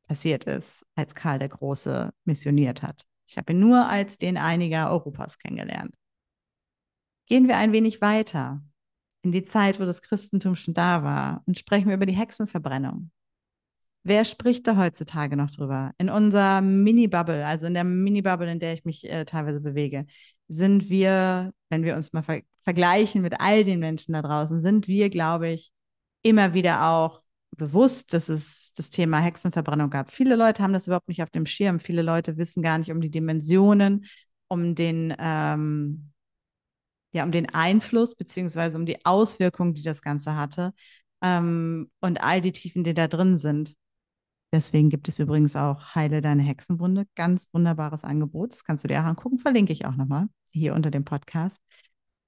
passiert 0.07 0.45
ist, 0.45 0.85
als 0.95 1.15
Karl 1.15 1.39
der 1.39 1.49
Große 1.49 2.13
missioniert 2.25 2.83
hat. 2.83 3.03
Ich 3.27 3.39
habe 3.39 3.53
ihn 3.53 3.61
nur 3.61 3.87
als 3.87 4.19
den 4.19 4.37
einiger 4.37 4.91
Europas 4.91 5.39
kennengelernt. 5.39 5.95
Gehen 7.27 7.49
wir 7.49 7.57
ein 7.57 7.73
wenig 7.73 8.01
weiter 8.01 8.63
in 9.23 9.33
die 9.33 9.45
Zeit, 9.45 9.81
wo 9.81 9.85
das 9.85 10.03
Christentum 10.03 10.57
schon 10.57 10.75
da 10.75 11.03
war 11.03 11.43
und 11.47 11.59
sprechen 11.59 11.89
wir 11.89 11.95
über 11.95 12.07
die 12.07 12.17
Hexenverbrennung. 12.17 13.11
Wer 14.05 14.25
spricht 14.25 14.67
da 14.67 14.77
heutzutage 14.77 15.37
noch 15.37 15.51
drüber? 15.51 15.93
In 15.99 16.11
unserer 16.11 16.61
Mini-Bubble, 16.61 17.47
also 17.47 17.67
in 17.67 17.75
der 17.75 17.85
Mini-Bubble, 17.85 18.51
in 18.51 18.59
der 18.59 18.75
ich 18.75 18.85
mich 18.85 19.09
äh, 19.09 19.25
teilweise 19.25 19.61
bewege, 19.61 20.07
sind 20.49 20.89
wir, 20.91 21.53
wenn 21.71 21.85
wir 21.85 21.97
uns 21.97 22.13
mal 22.13 22.23
ver 22.23 22.43
vergleichen 22.65 23.23
mit 23.23 23.41
all 23.41 23.65
den 23.65 23.81
Menschen 23.81 24.13
da 24.13 24.23
draußen, 24.23 24.61
sind 24.61 24.87
wir, 24.87 25.11
glaube 25.11 25.49
ich, 25.51 25.73
immer 26.23 26.55
wieder 26.55 26.87
auch 26.89 27.23
bewusst, 27.57 28.13
dass 28.15 28.29
es 28.29 28.73
das 28.75 28.91
Thema 28.91 29.19
Hexenverbrennung 29.19 29.91
gab. 29.91 30.11
Viele 30.13 30.37
Leute 30.37 30.63
haben 30.63 30.73
das 30.73 30.87
überhaupt 30.87 31.09
nicht 31.09 31.23
auf 31.23 31.31
dem 31.31 31.47
Schirm. 31.47 31.81
Viele 31.81 32.03
Leute 32.03 32.37
wissen 32.37 32.63
gar 32.63 32.79
nicht 32.79 32.93
um 32.93 33.01
die 33.01 33.11
Dimensionen, 33.11 34.07
um 34.49 34.75
den, 34.77 35.15
ähm, 35.19 36.13
ja, 37.13 37.25
um 37.25 37.33
den 37.33 37.53
Einfluss 37.53 38.15
beziehungsweise 38.15 38.77
um 38.79 38.87
die 38.87 39.05
Auswirkungen, 39.05 39.75
die 39.75 39.83
das 39.83 40.01
Ganze 40.01 40.37
hatte 40.37 40.73
ähm, 41.21 41.91
und 42.01 42.23
all 42.23 42.41
die 42.41 42.53
Tiefen, 42.53 42.85
die 42.85 42.95
da 42.95 43.09
drin 43.09 43.39
sind. 43.39 43.75
Deswegen 44.53 44.91
gibt 44.91 45.09
es 45.09 45.19
übrigens 45.19 45.57
auch 45.57 45.95
Heile 45.95 46.21
deine 46.21 46.43
Hexenwunde. 46.43 47.07
Ganz 47.15 47.49
wunderbares 47.53 48.05
Angebot. 48.05 48.53
Das 48.53 48.65
kannst 48.65 48.85
du 48.85 48.89
dir 48.89 49.01
auch 49.01 49.07
angucken. 49.07 49.39
Verlinke 49.39 49.73
ich 49.73 49.87
auch 49.87 49.97
nochmal 49.97 50.29
hier 50.51 50.75
unter 50.75 50.91
dem 50.91 51.05
Podcast. 51.05 51.57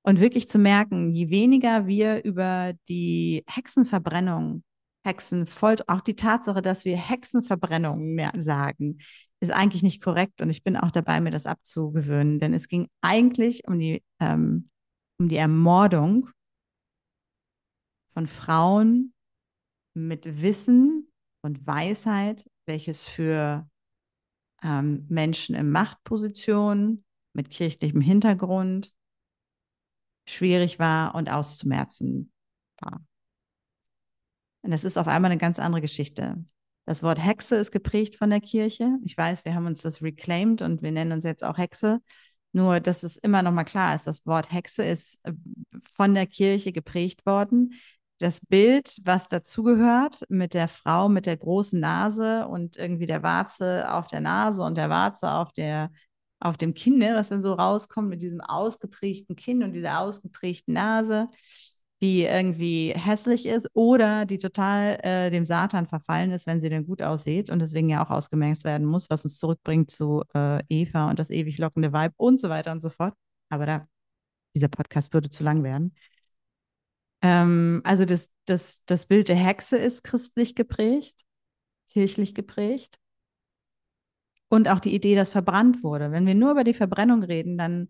Und 0.02 0.20
wirklich 0.20 0.48
zu 0.48 0.58
merken, 0.58 1.10
je 1.10 1.28
weniger 1.28 1.86
wir 1.86 2.24
über 2.24 2.72
die 2.88 3.44
Hexenverbrennung, 3.46 4.62
Hexenfolter, 5.06 5.84
auch 5.88 6.00
die 6.00 6.16
Tatsache, 6.16 6.62
dass 6.62 6.86
wir 6.86 6.96
Hexenverbrennung 6.96 8.18
sagen, 8.38 8.98
ist 9.40 9.52
eigentlich 9.52 9.82
nicht 9.82 10.02
korrekt. 10.02 10.40
Und 10.40 10.48
ich 10.48 10.62
bin 10.62 10.78
auch 10.78 10.90
dabei, 10.90 11.20
mir 11.20 11.30
das 11.30 11.46
abzugewöhnen. 11.46 12.38
Denn 12.38 12.54
es 12.54 12.68
ging 12.68 12.88
eigentlich 13.02 13.68
um 13.68 13.78
die, 13.78 14.02
ähm, 14.18 14.70
um 15.18 15.28
die 15.28 15.36
Ermordung 15.36 16.30
von 18.14 18.26
Frauen 18.26 19.12
mit 19.94 20.40
Wissen 20.40 21.03
und 21.44 21.66
Weisheit, 21.66 22.48
welches 22.64 23.02
für 23.02 23.68
ähm, 24.62 25.06
Menschen 25.10 25.54
in 25.54 25.70
Machtpositionen 25.70 27.04
mit 27.34 27.50
kirchlichem 27.50 28.00
Hintergrund 28.00 28.94
schwierig 30.26 30.78
war 30.78 31.14
und 31.14 31.30
auszumerzen 31.30 32.32
war. 32.80 33.04
Und 34.62 34.70
das 34.70 34.84
ist 34.84 34.96
auf 34.96 35.06
einmal 35.06 35.30
eine 35.30 35.38
ganz 35.38 35.58
andere 35.58 35.82
Geschichte. 35.82 36.42
Das 36.86 37.02
Wort 37.02 37.22
Hexe 37.22 37.56
ist 37.56 37.72
geprägt 37.72 38.16
von 38.16 38.30
der 38.30 38.40
Kirche. 38.40 38.98
Ich 39.04 39.16
weiß, 39.16 39.44
wir 39.44 39.54
haben 39.54 39.66
uns 39.66 39.82
das 39.82 40.00
reclaimed 40.00 40.62
und 40.62 40.80
wir 40.80 40.92
nennen 40.92 41.12
uns 41.12 41.24
jetzt 41.24 41.44
auch 41.44 41.58
Hexe. 41.58 42.00
Nur, 42.52 42.80
dass 42.80 43.02
es 43.02 43.16
immer 43.16 43.42
noch 43.42 43.52
mal 43.52 43.64
klar 43.64 43.94
ist, 43.94 44.06
das 44.06 44.24
Wort 44.24 44.50
Hexe 44.50 44.82
ist 44.82 45.18
äh, 45.24 45.32
von 45.82 46.14
der 46.14 46.26
Kirche 46.26 46.72
geprägt 46.72 47.26
worden 47.26 47.74
das 48.24 48.40
Bild, 48.40 49.00
was 49.04 49.28
dazugehört, 49.28 50.24
mit 50.30 50.54
der 50.54 50.68
Frau 50.68 51.10
mit 51.10 51.26
der 51.26 51.36
großen 51.36 51.78
Nase 51.78 52.48
und 52.48 52.76
irgendwie 52.78 53.06
der 53.06 53.22
Warze 53.22 53.92
auf 53.92 54.06
der 54.06 54.20
Nase 54.20 54.62
und 54.62 54.78
der 54.78 54.88
Warze 54.88 55.30
auf 55.30 55.52
der 55.52 55.90
auf 56.40 56.56
dem 56.58 56.74
Kinn, 56.74 56.98
ne, 56.98 57.14
was 57.14 57.30
dann 57.30 57.42
so 57.42 57.54
rauskommt 57.54 58.08
mit 58.08 58.22
diesem 58.22 58.40
ausgeprägten 58.40 59.36
Kinn 59.36 59.62
und 59.62 59.72
dieser 59.72 60.00
ausgeprägten 60.00 60.74
Nase, 60.74 61.28
die 62.02 62.24
irgendwie 62.24 62.92
hässlich 62.94 63.46
ist 63.46 63.68
oder 63.74 64.26
die 64.26 64.38
total 64.38 64.98
äh, 65.02 65.30
dem 65.30 65.46
Satan 65.46 65.86
verfallen 65.86 66.32
ist, 66.32 66.46
wenn 66.46 66.60
sie 66.60 66.68
denn 66.70 66.86
gut 66.86 67.02
aussieht 67.02 67.50
und 67.50 67.60
deswegen 67.60 67.88
ja 67.88 68.04
auch 68.04 68.10
ausgemerzt 68.10 68.64
werden 68.64 68.86
muss, 68.86 69.08
was 69.10 69.24
uns 69.24 69.38
zurückbringt 69.38 69.90
zu 69.90 70.22
äh, 70.34 70.62
Eva 70.68 71.10
und 71.10 71.18
das 71.18 71.30
ewig 71.30 71.58
lockende 71.58 71.92
Weib 71.92 72.12
und 72.16 72.40
so 72.40 72.48
weiter 72.48 72.72
und 72.72 72.80
so 72.80 72.90
fort. 72.90 73.14
Aber 73.50 73.66
da, 73.66 73.86
dieser 74.54 74.68
Podcast 74.68 75.12
würde 75.14 75.30
zu 75.30 75.44
lang 75.44 75.62
werden. 75.62 75.94
Ähm, 77.24 77.80
also 77.84 78.04
das, 78.04 78.30
das, 78.44 78.84
das 78.84 79.06
Bild 79.06 79.28
der 79.28 79.36
Hexe 79.36 79.78
ist 79.78 80.04
christlich 80.04 80.54
geprägt, 80.54 81.22
kirchlich 81.88 82.34
geprägt. 82.34 82.98
Und 84.48 84.68
auch 84.68 84.78
die 84.78 84.94
Idee, 84.94 85.16
dass 85.16 85.32
verbrannt 85.32 85.82
wurde. 85.82 86.12
Wenn 86.12 86.26
wir 86.26 86.34
nur 86.34 86.50
über 86.52 86.64
die 86.64 86.74
Verbrennung 86.74 87.22
reden, 87.22 87.56
dann 87.56 87.88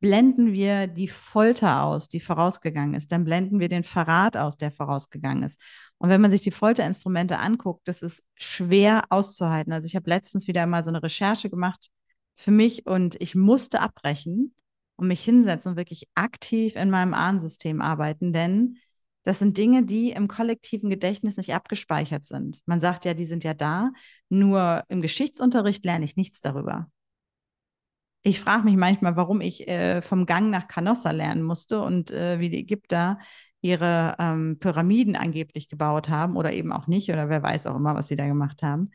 blenden 0.00 0.52
wir 0.52 0.88
die 0.88 1.08
Folter 1.08 1.84
aus, 1.84 2.08
die 2.10 2.20
vorausgegangen 2.20 2.94
ist. 2.94 3.10
Dann 3.12 3.24
blenden 3.24 3.60
wir 3.60 3.70
den 3.70 3.82
Verrat 3.82 4.36
aus, 4.36 4.58
der 4.58 4.70
vorausgegangen 4.70 5.42
ist. 5.42 5.58
Und 5.96 6.10
wenn 6.10 6.20
man 6.20 6.30
sich 6.30 6.42
die 6.42 6.50
Folterinstrumente 6.50 7.38
anguckt, 7.38 7.88
das 7.88 8.02
ist 8.02 8.22
schwer 8.34 9.04
auszuhalten. 9.08 9.72
Also 9.72 9.86
ich 9.86 9.96
habe 9.96 10.10
letztens 10.10 10.46
wieder 10.48 10.66
mal 10.66 10.84
so 10.84 10.90
eine 10.90 11.02
Recherche 11.02 11.48
gemacht 11.48 11.88
für 12.34 12.50
mich 12.50 12.86
und 12.86 13.18
ich 13.22 13.34
musste 13.34 13.80
abbrechen 13.80 14.54
und 14.96 15.08
mich 15.08 15.22
hinsetzen 15.22 15.72
und 15.72 15.76
wirklich 15.76 16.08
aktiv 16.14 16.76
in 16.76 16.90
meinem 16.90 17.14
Ahnensystem 17.14 17.80
arbeiten, 17.80 18.32
denn 18.32 18.78
das 19.24 19.40
sind 19.40 19.58
Dinge, 19.58 19.84
die 19.84 20.10
im 20.10 20.28
kollektiven 20.28 20.88
Gedächtnis 20.88 21.36
nicht 21.36 21.52
abgespeichert 21.52 22.24
sind. 22.24 22.60
Man 22.64 22.80
sagt 22.80 23.04
ja, 23.04 23.12
die 23.12 23.26
sind 23.26 23.42
ja 23.42 23.54
da, 23.54 23.90
nur 24.28 24.84
im 24.88 25.02
Geschichtsunterricht 25.02 25.84
lerne 25.84 26.04
ich 26.04 26.16
nichts 26.16 26.40
darüber. 26.40 26.88
Ich 28.22 28.40
frage 28.40 28.64
mich 28.64 28.76
manchmal, 28.76 29.16
warum 29.16 29.40
ich 29.40 29.68
äh, 29.68 30.02
vom 30.02 30.26
Gang 30.26 30.50
nach 30.50 30.68
Canossa 30.68 31.10
lernen 31.10 31.42
musste 31.42 31.80
und 31.80 32.10
äh, 32.10 32.40
wie 32.40 32.50
die 32.50 32.58
Ägypter 32.58 33.18
ihre 33.60 34.16
ähm, 34.18 34.58
Pyramiden 34.60 35.16
angeblich 35.16 35.68
gebaut 35.68 36.08
haben 36.08 36.36
oder 36.36 36.52
eben 36.52 36.72
auch 36.72 36.86
nicht 36.86 37.10
oder 37.10 37.28
wer 37.28 37.42
weiß 37.42 37.66
auch 37.66 37.76
immer, 37.76 37.94
was 37.94 38.08
sie 38.08 38.16
da 38.16 38.26
gemacht 38.26 38.62
haben. 38.62 38.90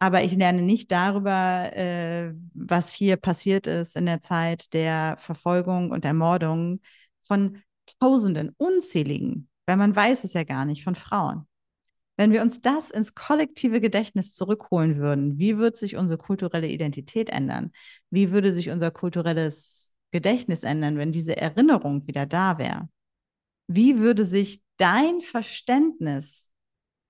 Aber 0.00 0.24
ich 0.24 0.34
lerne 0.34 0.62
nicht 0.62 0.90
darüber, 0.90 1.70
äh, 1.76 2.32
was 2.54 2.92
hier 2.92 3.16
passiert 3.16 3.68
ist 3.68 3.94
in 3.96 4.06
der 4.06 4.20
Zeit 4.20 4.72
der 4.74 5.16
Verfolgung 5.18 5.92
und 5.92 6.04
Ermordung 6.04 6.80
von 7.22 7.62
Tausenden, 8.00 8.54
unzähligen 8.56 9.50
weil 9.70 9.76
man 9.76 9.94
weiß 9.94 10.24
es 10.24 10.32
ja 10.32 10.42
gar 10.42 10.64
nicht 10.64 10.82
von 10.82 10.96
Frauen. 10.96 11.46
Wenn 12.16 12.32
wir 12.32 12.42
uns 12.42 12.60
das 12.60 12.90
ins 12.90 13.14
kollektive 13.14 13.80
Gedächtnis 13.80 14.34
zurückholen 14.34 14.96
würden, 14.96 15.38
wie 15.38 15.58
würde 15.58 15.76
sich 15.76 15.94
unsere 15.94 16.18
kulturelle 16.18 16.66
Identität 16.66 17.30
ändern? 17.30 17.70
Wie 18.10 18.32
würde 18.32 18.52
sich 18.52 18.70
unser 18.70 18.90
kulturelles 18.90 19.92
Gedächtnis 20.10 20.64
ändern, 20.64 20.98
wenn 20.98 21.12
diese 21.12 21.36
Erinnerung 21.36 22.04
wieder 22.08 22.26
da 22.26 22.58
wäre? 22.58 22.88
Wie 23.68 24.00
würde 24.00 24.26
sich 24.26 24.60
dein 24.76 25.20
Verständnis 25.20 26.48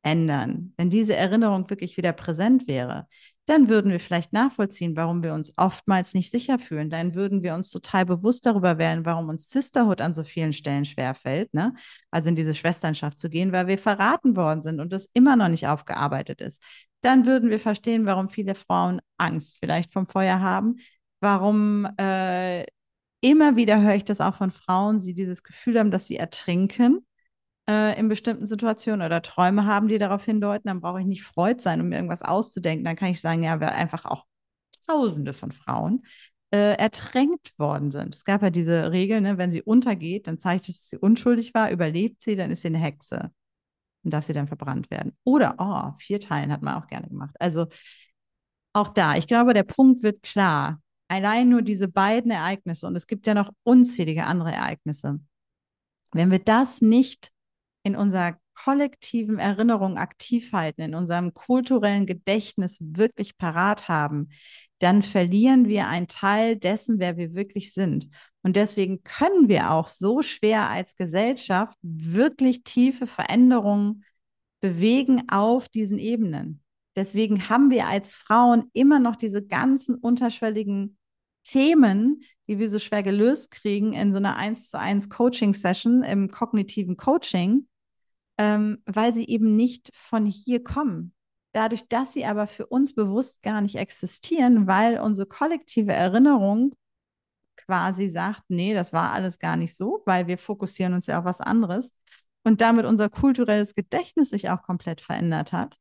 ändern, 0.02 0.72
wenn 0.76 0.90
diese 0.90 1.14
Erinnerung 1.14 1.68
wirklich 1.70 1.96
wieder 1.96 2.12
präsent 2.12 2.66
wäre? 2.68 3.06
dann 3.50 3.68
würden 3.68 3.90
wir 3.90 3.98
vielleicht 3.98 4.32
nachvollziehen, 4.32 4.96
warum 4.96 5.24
wir 5.24 5.34
uns 5.34 5.52
oftmals 5.56 6.14
nicht 6.14 6.30
sicher 6.30 6.60
fühlen. 6.60 6.88
Dann 6.88 7.16
würden 7.16 7.42
wir 7.42 7.54
uns 7.54 7.70
total 7.70 8.06
bewusst 8.06 8.46
darüber 8.46 8.78
werden, 8.78 9.04
warum 9.04 9.28
uns 9.28 9.50
Sisterhood 9.50 10.00
an 10.00 10.14
so 10.14 10.22
vielen 10.22 10.52
Stellen 10.52 10.84
schwerfällt, 10.84 11.52
ne? 11.52 11.74
also 12.12 12.28
in 12.28 12.36
diese 12.36 12.54
Schwesternschaft 12.54 13.18
zu 13.18 13.28
gehen, 13.28 13.50
weil 13.50 13.66
wir 13.66 13.78
verraten 13.78 14.36
worden 14.36 14.62
sind 14.62 14.78
und 14.78 14.92
das 14.92 15.08
immer 15.14 15.34
noch 15.34 15.48
nicht 15.48 15.66
aufgearbeitet 15.66 16.40
ist. 16.40 16.62
Dann 17.00 17.26
würden 17.26 17.50
wir 17.50 17.58
verstehen, 17.58 18.06
warum 18.06 18.28
viele 18.28 18.54
Frauen 18.54 19.00
Angst 19.18 19.58
vielleicht 19.58 19.92
vom 19.92 20.06
Feuer 20.06 20.38
haben, 20.40 20.76
warum 21.18 21.88
äh, 21.98 22.64
immer 23.20 23.56
wieder 23.56 23.82
höre 23.82 23.96
ich 23.96 24.04
das 24.04 24.20
auch 24.20 24.36
von 24.36 24.52
Frauen, 24.52 25.00
sie 25.00 25.12
dieses 25.12 25.42
Gefühl 25.42 25.76
haben, 25.80 25.90
dass 25.90 26.06
sie 26.06 26.16
ertrinken 26.16 27.04
äh, 27.70 27.96
in 27.98 28.08
bestimmten 28.08 28.46
Situationen 28.46 29.06
oder 29.06 29.22
Träume 29.22 29.64
haben, 29.64 29.86
die 29.86 29.98
darauf 29.98 30.24
hindeuten, 30.24 30.66
dann 30.66 30.80
brauche 30.80 31.00
ich 31.00 31.06
nicht 31.06 31.22
freut 31.22 31.60
sein, 31.60 31.80
um 31.80 31.88
mir 31.88 31.96
irgendwas 31.96 32.22
auszudenken. 32.22 32.84
Dann 32.84 32.96
kann 32.96 33.10
ich 33.10 33.20
sagen, 33.20 33.44
ja, 33.44 33.60
wir 33.60 33.72
einfach 33.72 34.04
auch 34.04 34.26
Tausende 34.86 35.32
von 35.32 35.52
Frauen 35.52 36.04
äh, 36.52 36.74
ertränkt 36.76 37.56
worden 37.58 37.92
sind. 37.92 38.12
Es 38.12 38.24
gab 38.24 38.42
ja 38.42 38.50
diese 38.50 38.90
Regel, 38.90 39.20
ne, 39.20 39.38
wenn 39.38 39.52
sie 39.52 39.62
untergeht, 39.62 40.26
dann 40.26 40.36
zeigt 40.36 40.68
es, 40.68 40.78
dass 40.78 40.88
sie 40.88 40.98
unschuldig 40.98 41.54
war, 41.54 41.70
überlebt 41.70 42.22
sie, 42.22 42.34
dann 42.34 42.50
ist 42.50 42.62
sie 42.62 42.68
eine 42.68 42.78
Hexe 42.78 43.30
und 44.02 44.12
darf 44.12 44.26
sie 44.26 44.32
dann 44.32 44.48
verbrannt 44.48 44.90
werden. 44.90 45.16
Oder, 45.22 45.54
oh, 45.58 45.94
vier 46.00 46.18
Teilen 46.18 46.50
hat 46.50 46.62
man 46.62 46.74
auch 46.74 46.88
gerne 46.88 47.06
gemacht. 47.06 47.36
Also 47.38 47.68
auch 48.72 48.88
da, 48.88 49.16
ich 49.16 49.28
glaube, 49.28 49.54
der 49.54 49.62
Punkt 49.62 50.02
wird 50.02 50.24
klar. 50.24 50.80
Allein 51.06 51.48
nur 51.48 51.62
diese 51.62 51.86
beiden 51.86 52.32
Ereignisse, 52.32 52.86
und 52.88 52.96
es 52.96 53.06
gibt 53.06 53.28
ja 53.28 53.34
noch 53.34 53.50
unzählige 53.62 54.24
andere 54.24 54.50
Ereignisse. 54.52 55.20
Wenn 56.12 56.32
wir 56.32 56.40
das 56.40 56.80
nicht 56.80 57.30
in 57.82 57.96
unserer 57.96 58.36
kollektiven 58.54 59.38
Erinnerung 59.38 59.96
aktiv 59.96 60.52
halten, 60.52 60.82
in 60.82 60.94
unserem 60.94 61.32
kulturellen 61.32 62.06
Gedächtnis 62.06 62.78
wirklich 62.80 63.38
parat 63.38 63.88
haben, 63.88 64.28
dann 64.80 65.02
verlieren 65.02 65.68
wir 65.68 65.86
einen 65.88 66.08
Teil 66.08 66.56
dessen, 66.56 66.98
wer 66.98 67.16
wir 67.16 67.34
wirklich 67.34 67.72
sind. 67.72 68.08
Und 68.42 68.56
deswegen 68.56 69.02
können 69.02 69.48
wir 69.48 69.70
auch 69.70 69.88
so 69.88 70.22
schwer 70.22 70.68
als 70.68 70.96
Gesellschaft 70.96 71.76
wirklich 71.82 72.64
tiefe 72.64 73.06
Veränderungen 73.06 74.04
bewegen 74.60 75.28
auf 75.30 75.68
diesen 75.68 75.98
Ebenen. 75.98 76.62
Deswegen 76.96 77.48
haben 77.48 77.70
wir 77.70 77.86
als 77.86 78.14
Frauen 78.14 78.70
immer 78.72 78.98
noch 78.98 79.16
diese 79.16 79.46
ganzen 79.46 79.94
unterschwelligen 79.94 80.98
Themen, 81.44 82.22
die 82.48 82.58
wir 82.58 82.68
so 82.68 82.78
schwer 82.78 83.02
gelöst 83.02 83.50
kriegen 83.50 83.92
in 83.92 84.12
so 84.12 84.18
einer 84.18 84.36
1 84.36 84.68
zu 84.68 84.78
1 84.78 85.08
Coaching-Session 85.08 86.02
im 86.02 86.30
kognitiven 86.30 86.96
Coaching, 86.96 87.66
ähm, 88.40 88.82
weil 88.86 89.12
sie 89.12 89.28
eben 89.28 89.54
nicht 89.54 89.94
von 89.94 90.24
hier 90.24 90.64
kommen. 90.64 91.12
Dadurch, 91.52 91.86
dass 91.88 92.14
sie 92.14 92.24
aber 92.24 92.46
für 92.46 92.66
uns 92.66 92.94
bewusst 92.94 93.42
gar 93.42 93.60
nicht 93.60 93.76
existieren, 93.76 94.66
weil 94.66 94.98
unsere 94.98 95.28
kollektive 95.28 95.92
Erinnerung 95.92 96.74
quasi 97.58 98.08
sagt, 98.08 98.44
nee, 98.48 98.72
das 98.72 98.94
war 98.94 99.12
alles 99.12 99.38
gar 99.38 99.56
nicht 99.56 99.76
so, 99.76 100.02
weil 100.06 100.26
wir 100.26 100.38
fokussieren 100.38 100.94
uns 100.94 101.06
ja 101.06 101.18
auf 101.18 101.26
was 101.26 101.42
anderes 101.42 101.92
und 102.42 102.62
damit 102.62 102.86
unser 102.86 103.10
kulturelles 103.10 103.74
Gedächtnis 103.74 104.30
sich 104.30 104.48
auch 104.48 104.62
komplett 104.62 105.02
verändert 105.02 105.52
hat, 105.52 105.76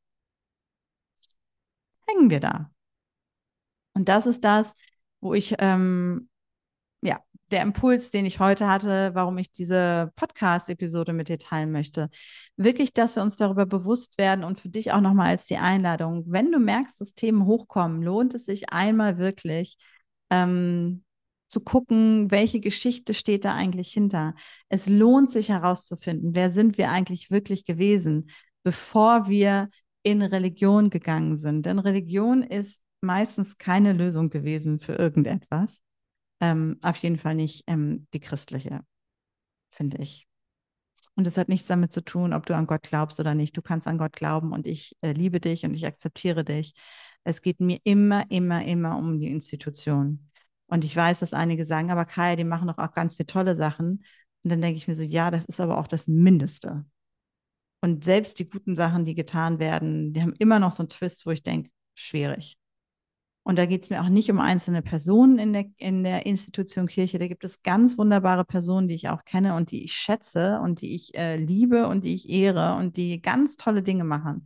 hängen 2.08 2.30
wir 2.30 2.42
da. 2.42 2.72
Und 3.94 4.10
das 4.10 4.26
ist 4.26 4.44
das, 4.44 4.74
wo 5.22 5.34
ich 5.34 5.56
ähm, 5.60 6.30
der 7.52 7.62
Impuls, 7.62 8.12
den 8.12 8.26
ich 8.26 8.40
heute 8.40 8.68
hatte, 8.68 9.12
warum 9.14 9.38
ich 9.38 9.52
diese 9.52 10.12
Podcast-Episode 10.16 11.14
mit 11.14 11.30
dir 11.30 11.40
teilen 11.40 11.72
möchte. 11.72 12.10
Wirklich, 12.58 12.94
dass 12.94 13.16
wir 13.16 13.24
uns 13.24 13.38
darüber 13.38 13.66
bewusst 13.66 14.18
werden 14.18 14.44
und 14.44 14.60
für 14.60 14.70
dich 14.70 14.92
auch 14.92 15.02
nochmal 15.02 15.30
als 15.30 15.48
die 15.48 15.58
Einladung, 15.58 16.24
wenn 16.28 16.52
du 16.52 16.60
merkst, 16.60 17.02
dass 17.02 17.14
Themen 17.14 17.46
hochkommen, 17.46 18.02
lohnt 18.02 18.34
es 18.36 18.46
sich 18.46 18.72
einmal 18.72 19.18
wirklich 19.18 19.78
ähm, 20.30 21.04
zu 21.48 21.62
gucken, 21.62 22.30
welche 22.32 22.60
Geschichte 22.60 23.14
steht 23.14 23.46
da 23.46 23.56
eigentlich 23.56 23.92
hinter. 23.92 24.36
Es 24.70 24.88
lohnt 24.88 25.30
sich 25.30 25.50
herauszufinden, 25.50 26.36
wer 26.36 26.52
sind 26.52 26.78
wir 26.78 26.92
eigentlich 26.92 27.32
wirklich 27.32 27.66
gewesen, 27.66 28.30
bevor 28.64 29.28
wir 29.28 29.70
in 30.04 30.22
Religion 30.22 30.90
gegangen 30.90 31.38
sind. 31.38 31.66
Denn 31.66 31.80
Religion 31.80 32.44
ist 32.44 32.82
meistens 33.02 33.58
keine 33.58 33.94
Lösung 33.94 34.30
gewesen 34.30 34.80
für 34.80 34.94
irgendetwas. 34.94 35.80
Ähm, 36.42 36.78
auf 36.82 36.98
jeden 36.98 37.18
Fall 37.18 37.36
nicht 37.36 37.64
ähm, 37.68 38.08
die 38.14 38.20
christliche, 38.20 38.82
finde 39.70 39.98
ich. 39.98 40.28
Und 41.16 41.28
es 41.28 41.38
hat 41.38 41.50
nichts 41.50 41.68
damit 41.68 41.92
zu 41.92 42.02
tun, 42.02 42.34
ob 42.34 42.46
du 42.46 42.56
an 42.56 42.66
Gott 42.68 42.84
glaubst 42.84 43.20
oder 43.20 43.36
nicht. 43.36 43.58
Du 43.58 43.62
kannst 43.62 43.88
an 43.88 43.98
Gott 43.98 44.14
glauben 44.14 44.54
und 44.54 44.66
ich 44.66 44.96
äh, 45.02 45.12
liebe 45.12 45.42
dich 45.42 45.66
und 45.66 45.74
ich 45.74 45.86
akzeptiere 45.86 46.46
dich. 46.46 46.74
Es 47.26 47.42
geht 47.42 47.60
mir 47.60 47.80
immer, 47.84 48.30
immer, 48.32 48.64
immer 48.64 48.98
um 48.98 49.20
die 49.20 49.28
Institution. 49.28 50.30
Und 50.68 50.86
ich 50.86 50.96
weiß, 50.96 51.20
dass 51.20 51.34
einige 51.34 51.66
sagen, 51.66 51.92
aber 51.92 52.06
Kaya, 52.06 52.36
die 52.36 52.44
machen 52.44 52.68
doch 52.68 52.78
auch 52.78 52.94
ganz 52.94 53.16
viele 53.16 53.28
tolle 53.28 53.56
Sachen. 53.56 54.06
Und 54.44 54.50
dann 54.50 54.62
denke 54.62 54.78
ich 54.78 54.88
mir 54.88 54.96
so, 54.96 55.04
ja, 55.04 55.32
das 55.32 55.46
ist 55.46 55.60
aber 55.60 55.78
auch 55.78 55.88
das 55.88 56.08
Mindeste. 56.08 56.86
Und 57.82 58.04
selbst 58.04 58.40
die 58.40 58.50
guten 58.50 58.76
Sachen, 58.76 59.06
die 59.06 59.16
getan 59.16 59.60
werden, 59.60 60.14
die 60.14 60.22
haben 60.22 60.34
immer 60.40 60.60
noch 60.60 60.72
so 60.72 60.84
einen 60.84 60.90
Twist, 60.90 61.26
wo 61.26 61.32
ich 61.32 61.44
denke, 61.44 61.72
schwierig. 61.96 62.59
Und 63.44 63.58
da 63.58 63.66
geht 63.66 63.84
es 63.84 63.90
mir 63.90 64.02
auch 64.02 64.10
nicht 64.10 64.30
um 64.30 64.40
einzelne 64.40 64.82
Personen 64.82 65.40
in 65.40 65.54
der, 65.54 65.66
in 65.78 66.04
der 66.04 66.26
Institution 66.26 66.88
Kirche. 66.88 67.20
Da 67.20 67.28
gibt 67.28 67.44
es 67.44 67.62
ganz 67.64 67.98
wunderbare 67.98 68.46
Personen, 68.46 68.88
die 68.88 68.96
ich 68.96 69.10
auch 69.10 69.24
kenne 69.26 69.56
und 69.56 69.72
die 69.72 69.84
ich 69.84 69.94
schätze 69.94 70.60
und 70.60 70.82
die 70.82 70.94
ich 70.96 71.16
äh, 71.16 71.38
liebe 71.38 71.88
und 71.88 72.06
die 72.06 72.14
ich 72.14 72.30
ehre 72.30 72.76
und 72.76 72.98
die 72.98 73.22
ganz 73.22 73.58
tolle 73.58 73.82
Dinge 73.82 74.04
machen. 74.04 74.46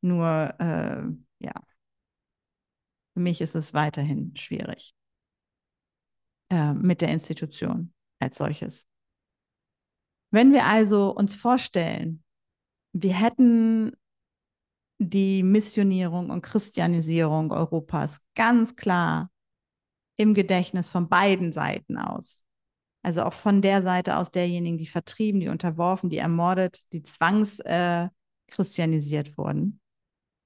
Nur, 0.00 0.54
äh, 0.60 1.02
ja, 1.40 1.52
für 3.14 3.20
mich 3.20 3.40
ist 3.40 3.56
es 3.56 3.74
weiterhin 3.74 4.36
schwierig 4.36 4.94
äh, 6.50 6.72
mit 6.74 7.00
der 7.00 7.08
Institution 7.08 7.92
als 8.18 8.36
solches. 8.36 8.86
Wenn 10.30 10.52
wir 10.52 10.66
also 10.66 11.14
uns 11.14 11.34
vorstellen, 11.34 12.22
wir 12.92 13.14
hätten 13.14 13.96
die 14.98 15.42
Missionierung 15.42 16.30
und 16.30 16.42
Christianisierung 16.42 17.50
Europas 17.52 18.20
ganz 18.34 18.76
klar 18.76 19.30
im 20.16 20.32
Gedächtnis 20.34 20.88
von 20.88 21.08
beiden 21.08 21.52
Seiten 21.52 21.98
aus. 21.98 22.44
Also 23.02 23.22
auch 23.22 23.34
von 23.34 23.62
der 23.62 23.82
Seite 23.82 24.16
aus 24.16 24.30
derjenigen, 24.30 24.78
die 24.78 24.86
vertrieben, 24.86 25.40
die 25.40 25.48
unterworfen, 25.48 26.10
die 26.10 26.18
ermordet, 26.18 26.92
die 26.92 27.02
zwangschristianisiert 27.02 29.28
äh, 29.28 29.36
wurden. 29.36 29.80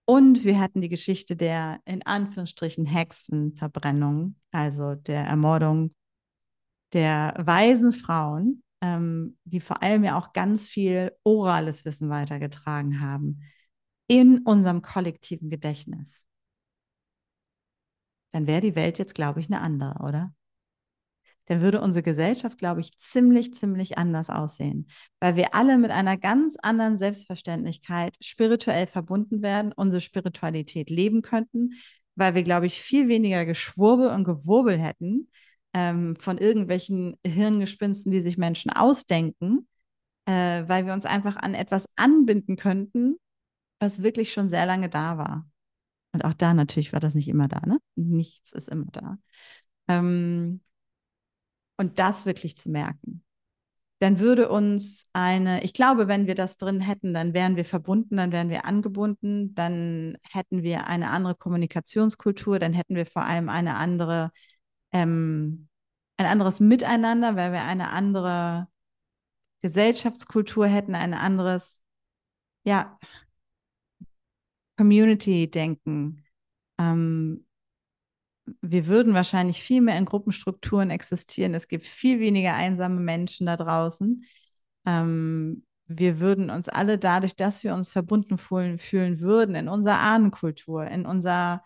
Und 0.04 0.44
wir 0.44 0.58
hatten 0.58 0.80
die 0.80 0.88
Geschichte 0.88 1.36
der 1.36 1.78
in 1.84 2.04
Anführungsstrichen 2.04 2.84
Hexenverbrennung, 2.84 4.34
also 4.50 4.96
der 4.96 5.24
Ermordung 5.24 5.94
der 6.92 7.34
weisen 7.38 7.92
Frauen, 7.92 8.64
ähm, 8.82 9.38
die 9.44 9.60
vor 9.60 9.84
allem 9.84 10.02
ja 10.02 10.18
auch 10.18 10.32
ganz 10.32 10.68
viel 10.68 11.12
orales 11.22 11.84
Wissen 11.84 12.10
weitergetragen 12.10 13.00
haben 13.00 13.44
in 14.10 14.38
unserem 14.38 14.82
kollektiven 14.82 15.50
Gedächtnis, 15.50 16.24
dann 18.32 18.48
wäre 18.48 18.60
die 18.60 18.74
Welt 18.74 18.98
jetzt, 18.98 19.14
glaube 19.14 19.38
ich, 19.38 19.46
eine 19.46 19.60
andere, 19.60 20.04
oder? 20.04 20.34
dann 21.46 21.62
würde 21.62 21.80
unsere 21.80 22.04
Gesellschaft, 22.04 22.58
glaube 22.58 22.80
ich, 22.80 22.96
ziemlich, 22.98 23.54
ziemlich 23.54 23.98
anders 23.98 24.30
aussehen, 24.30 24.86
weil 25.18 25.34
wir 25.34 25.52
alle 25.52 25.78
mit 25.78 25.90
einer 25.90 26.16
ganz 26.16 26.56
anderen 26.62 26.96
Selbstverständlichkeit 26.96 28.16
spirituell 28.20 28.86
verbunden 28.86 29.42
werden, 29.42 29.72
unsere 29.72 30.00
Spiritualität 30.00 30.90
leben 30.90 31.22
könnten, 31.22 31.72
weil 32.14 32.36
wir, 32.36 32.44
glaube 32.44 32.66
ich, 32.66 32.80
viel 32.80 33.08
weniger 33.08 33.44
Geschwurbel 33.46 34.10
und 34.10 34.22
Gewurbel 34.22 34.78
hätten 34.78 35.28
ähm, 35.74 36.14
von 36.20 36.38
irgendwelchen 36.38 37.16
Hirngespinsten, 37.26 38.12
die 38.12 38.20
sich 38.20 38.38
Menschen 38.38 38.70
ausdenken, 38.70 39.66
äh, 40.26 40.62
weil 40.68 40.86
wir 40.86 40.92
uns 40.92 41.04
einfach 41.04 41.34
an 41.34 41.54
etwas 41.54 41.86
anbinden 41.96 42.54
könnten, 42.54 43.16
was 43.80 44.02
wirklich 44.02 44.32
schon 44.32 44.48
sehr 44.48 44.66
lange 44.66 44.88
da 44.88 45.18
war. 45.18 45.50
Und 46.12 46.24
auch 46.24 46.34
da 46.34 46.54
natürlich 46.54 46.92
war 46.92 47.00
das 47.00 47.14
nicht 47.14 47.28
immer 47.28 47.48
da, 47.48 47.60
ne? 47.66 47.78
Nichts 47.96 48.52
ist 48.52 48.68
immer 48.68 48.86
da. 48.92 49.18
Ähm, 49.88 50.60
und 51.76 51.98
das 51.98 52.26
wirklich 52.26 52.56
zu 52.56 52.70
merken. 52.70 53.24
Dann 54.00 54.18
würde 54.18 54.48
uns 54.48 55.04
eine, 55.12 55.62
ich 55.62 55.74
glaube, 55.74 56.08
wenn 56.08 56.26
wir 56.26 56.34
das 56.34 56.56
drin 56.56 56.80
hätten, 56.80 57.12
dann 57.12 57.34
wären 57.34 57.56
wir 57.56 57.66
verbunden, 57.66 58.16
dann 58.16 58.32
wären 58.32 58.48
wir 58.48 58.64
angebunden, 58.64 59.54
dann 59.54 60.16
hätten 60.30 60.62
wir 60.62 60.86
eine 60.86 61.10
andere 61.10 61.34
Kommunikationskultur, 61.34 62.58
dann 62.58 62.72
hätten 62.72 62.96
wir 62.96 63.06
vor 63.06 63.24
allem 63.24 63.50
eine 63.50 63.76
andere, 63.76 64.30
ähm, 64.92 65.68
ein 66.16 66.26
anderes 66.26 66.60
Miteinander, 66.60 67.36
weil 67.36 67.52
wir 67.52 67.64
eine 67.64 67.90
andere 67.90 68.68
Gesellschaftskultur 69.60 70.66
hätten, 70.66 70.94
ein 70.94 71.14
anderes, 71.14 71.82
ja, 72.64 72.98
Community-Denken. 74.80 76.24
Ähm, 76.78 77.44
wir 78.62 78.86
würden 78.86 79.12
wahrscheinlich 79.12 79.62
viel 79.62 79.82
mehr 79.82 79.98
in 79.98 80.06
Gruppenstrukturen 80.06 80.88
existieren. 80.88 81.54
Es 81.54 81.68
gibt 81.68 81.84
viel 81.84 82.18
weniger 82.18 82.54
einsame 82.54 82.98
Menschen 82.98 83.44
da 83.44 83.56
draußen. 83.56 84.24
Ähm, 84.86 85.66
wir 85.86 86.18
würden 86.18 86.48
uns 86.48 86.70
alle 86.70 86.96
dadurch, 86.96 87.36
dass 87.36 87.62
wir 87.62 87.74
uns 87.74 87.90
verbunden 87.90 88.38
fühlen, 88.38 88.78
fühlen 88.78 89.20
würden, 89.20 89.54
in 89.54 89.68
unserer 89.68 89.98
Ahnenkultur, 89.98 90.86
in 90.86 91.04
unserer 91.04 91.62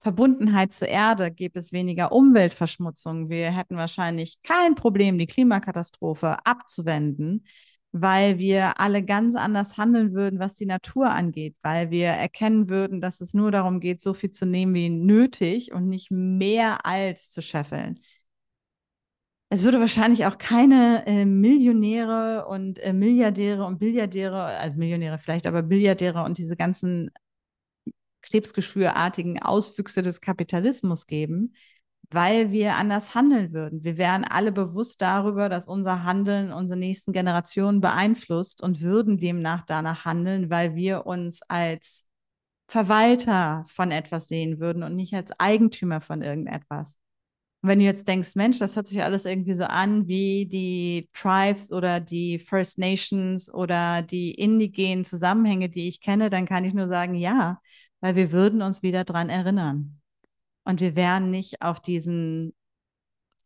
Verbundenheit 0.00 0.74
zur 0.74 0.88
Erde, 0.88 1.30
gäbe 1.32 1.58
es 1.58 1.72
weniger 1.72 2.12
Umweltverschmutzung. 2.12 3.30
Wir 3.30 3.50
hätten 3.50 3.76
wahrscheinlich 3.76 4.42
kein 4.42 4.74
Problem, 4.74 5.16
die 5.16 5.26
Klimakatastrophe 5.26 6.44
abzuwenden 6.44 7.46
weil 7.92 8.38
wir 8.38 8.80
alle 8.80 9.02
ganz 9.04 9.34
anders 9.34 9.76
handeln 9.78 10.12
würden, 10.14 10.38
was 10.38 10.54
die 10.54 10.66
Natur 10.66 11.10
angeht, 11.10 11.56
weil 11.62 11.90
wir 11.90 12.08
erkennen 12.08 12.68
würden, 12.68 13.00
dass 13.00 13.20
es 13.20 13.34
nur 13.34 13.50
darum 13.50 13.80
geht, 13.80 14.02
so 14.02 14.14
viel 14.14 14.30
zu 14.30 14.46
nehmen 14.46 14.74
wie 14.74 14.90
nötig 14.90 15.72
und 15.72 15.88
nicht 15.88 16.10
mehr 16.10 16.84
als 16.84 17.30
zu 17.30 17.40
scheffeln. 17.42 18.00
Es 19.50 19.62
würde 19.64 19.80
wahrscheinlich 19.80 20.26
auch 20.26 20.36
keine 20.36 21.06
äh, 21.06 21.24
Millionäre 21.24 22.46
und 22.48 22.78
äh, 22.80 22.92
Milliardäre 22.92 23.64
und 23.64 23.78
Billiardäre, 23.78 24.44
also 24.44 24.76
Millionäre 24.76 25.18
vielleicht, 25.18 25.46
aber 25.46 25.62
Billiardäre 25.62 26.22
und 26.22 26.36
diese 26.36 26.54
ganzen 26.56 27.10
krebsgeschwürartigen 28.22 29.40
Auswüchse 29.42 30.02
des 30.02 30.20
Kapitalismus 30.20 31.06
geben, 31.06 31.54
weil 32.10 32.52
wir 32.52 32.76
anders 32.76 33.14
handeln 33.14 33.52
würden. 33.52 33.84
Wir 33.84 33.98
wären 33.98 34.24
alle 34.24 34.50
bewusst 34.52 35.02
darüber, 35.02 35.48
dass 35.48 35.66
unser 35.66 36.04
Handeln 36.04 36.52
unsere 36.52 36.78
nächsten 36.78 37.12
Generationen 37.12 37.80
beeinflusst 37.80 38.62
und 38.62 38.80
würden 38.80 39.18
demnach 39.18 39.62
danach 39.66 40.04
handeln, 40.04 40.50
weil 40.50 40.74
wir 40.74 41.06
uns 41.06 41.40
als 41.48 42.04
Verwalter 42.68 43.64
von 43.68 43.90
etwas 43.90 44.28
sehen 44.28 44.60
würden 44.60 44.82
und 44.82 44.94
nicht 44.96 45.14
als 45.14 45.32
Eigentümer 45.38 46.00
von 46.00 46.22
irgendetwas. 46.22 46.96
Und 47.62 47.70
wenn 47.70 47.78
du 47.80 47.84
jetzt 47.84 48.06
denkst, 48.08 48.36
Mensch, 48.36 48.58
das 48.58 48.76
hört 48.76 48.88
sich 48.88 49.02
alles 49.02 49.24
irgendwie 49.24 49.54
so 49.54 49.64
an 49.64 50.06
wie 50.06 50.46
die 50.46 51.08
Tribes 51.12 51.72
oder 51.72 52.00
die 52.00 52.38
First 52.38 52.78
Nations 52.78 53.52
oder 53.52 54.02
die 54.02 54.32
indigenen 54.34 55.04
Zusammenhänge, 55.04 55.68
die 55.68 55.88
ich 55.88 56.00
kenne, 56.00 56.30
dann 56.30 56.46
kann 56.46 56.64
ich 56.64 56.74
nur 56.74 56.88
sagen, 56.88 57.14
ja, 57.14 57.60
weil 58.00 58.14
wir 58.16 58.32
würden 58.32 58.62
uns 58.62 58.82
wieder 58.82 59.04
dran 59.04 59.28
erinnern 59.28 59.98
und 60.68 60.82
wir 60.82 60.94
wären 60.96 61.30
nicht 61.30 61.62
auf 61.62 61.80
diesen 61.80 62.54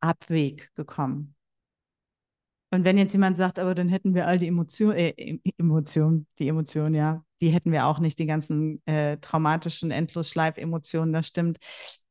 Abweg 0.01 0.75
gekommen. 0.75 1.37
Und 2.73 2.85
wenn 2.85 2.99
jetzt 2.99 3.13
jemand 3.13 3.37
sagt, 3.37 3.61
aber 3.61 3.77
dann 3.77 3.89
hätten 3.89 4.15
wir 4.15 4.27
all 4.27 4.39
die 4.39 4.49
Emotionen, 4.49 4.97
äh, 4.97 5.39
Emotionen, 5.57 6.27
die 6.41 6.49
Emotionen, 6.49 6.97
ja, 6.97 7.23
die 7.41 7.51
hätten 7.51 7.71
wir 7.71 7.87
auch 7.87 8.01
nicht, 8.01 8.19
die 8.19 8.27
ganzen 8.27 8.85
äh, 8.87 9.19
traumatischen 9.19 9.93
Endlosschleif-Emotionen, 9.93 11.13
das 11.13 11.29
stimmt. 11.29 11.59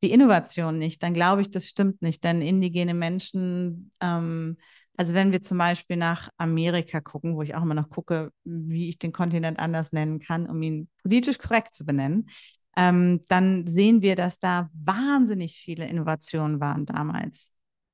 Die 0.01 0.11
Innovation 0.11 0.77
nicht, 0.77 1.03
dann 1.03 1.13
glaube 1.13 1.41
ich, 1.41 1.51
das 1.51 1.65
stimmt 1.65 2.01
nicht, 2.01 2.23
denn 2.23 2.41
indigene 2.41 2.93
Menschen, 2.93 3.91
ähm, 3.99 4.55
also 4.95 5.13
wenn 5.13 5.33
wir 5.33 5.41
zum 5.41 5.57
Beispiel 5.57 5.97
nach 5.97 6.29
Amerika 6.37 7.01
gucken, 7.01 7.35
wo 7.35 7.41
ich 7.41 7.53
auch 7.55 7.63
immer 7.63 7.73
noch 7.73 7.89
gucke, 7.89 8.31
wie 8.45 8.87
ich 8.87 8.97
den 8.97 9.11
Kontinent 9.11 9.59
anders 9.59 9.91
nennen 9.91 10.19
kann, 10.19 10.47
um 10.47 10.61
ihn 10.61 10.89
politisch 11.01 11.37
korrekt 11.37 11.73
zu 11.73 11.85
benennen, 11.85 12.29
ähm, 12.77 13.21
dann 13.27 13.67
sehen 13.67 14.01
wir, 14.01 14.15
dass 14.15 14.39
da 14.39 14.69
wahnsinnig 14.73 15.57
viele 15.57 15.87
Innovationen 15.87 16.59
waren 16.59 16.85
damals. 16.85 17.51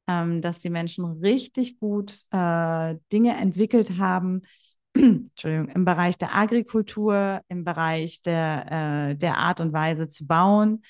Ähm, 0.10 0.42
dass 0.42 0.60
die 0.60 0.70
Menschen 0.70 1.04
richtig 1.22 1.80
gut 1.80 2.22
äh, 2.32 2.96
Dinge 3.12 3.36
entwickelt 3.36 3.98
haben, 3.98 4.44
Entschuldigung, 4.94 5.68
im 5.68 5.84
Bereich 5.84 6.18
der 6.18 6.34
Agrikultur, 6.34 7.42
im 7.50 7.66
Bereich 7.66 8.22
der, 8.22 9.10
äh, 9.12 9.16
der 9.18 9.38
Art 9.38 9.60
und 9.60 9.74
Weise 9.74 10.08
zu 10.08 10.26
bauen. 10.26 10.82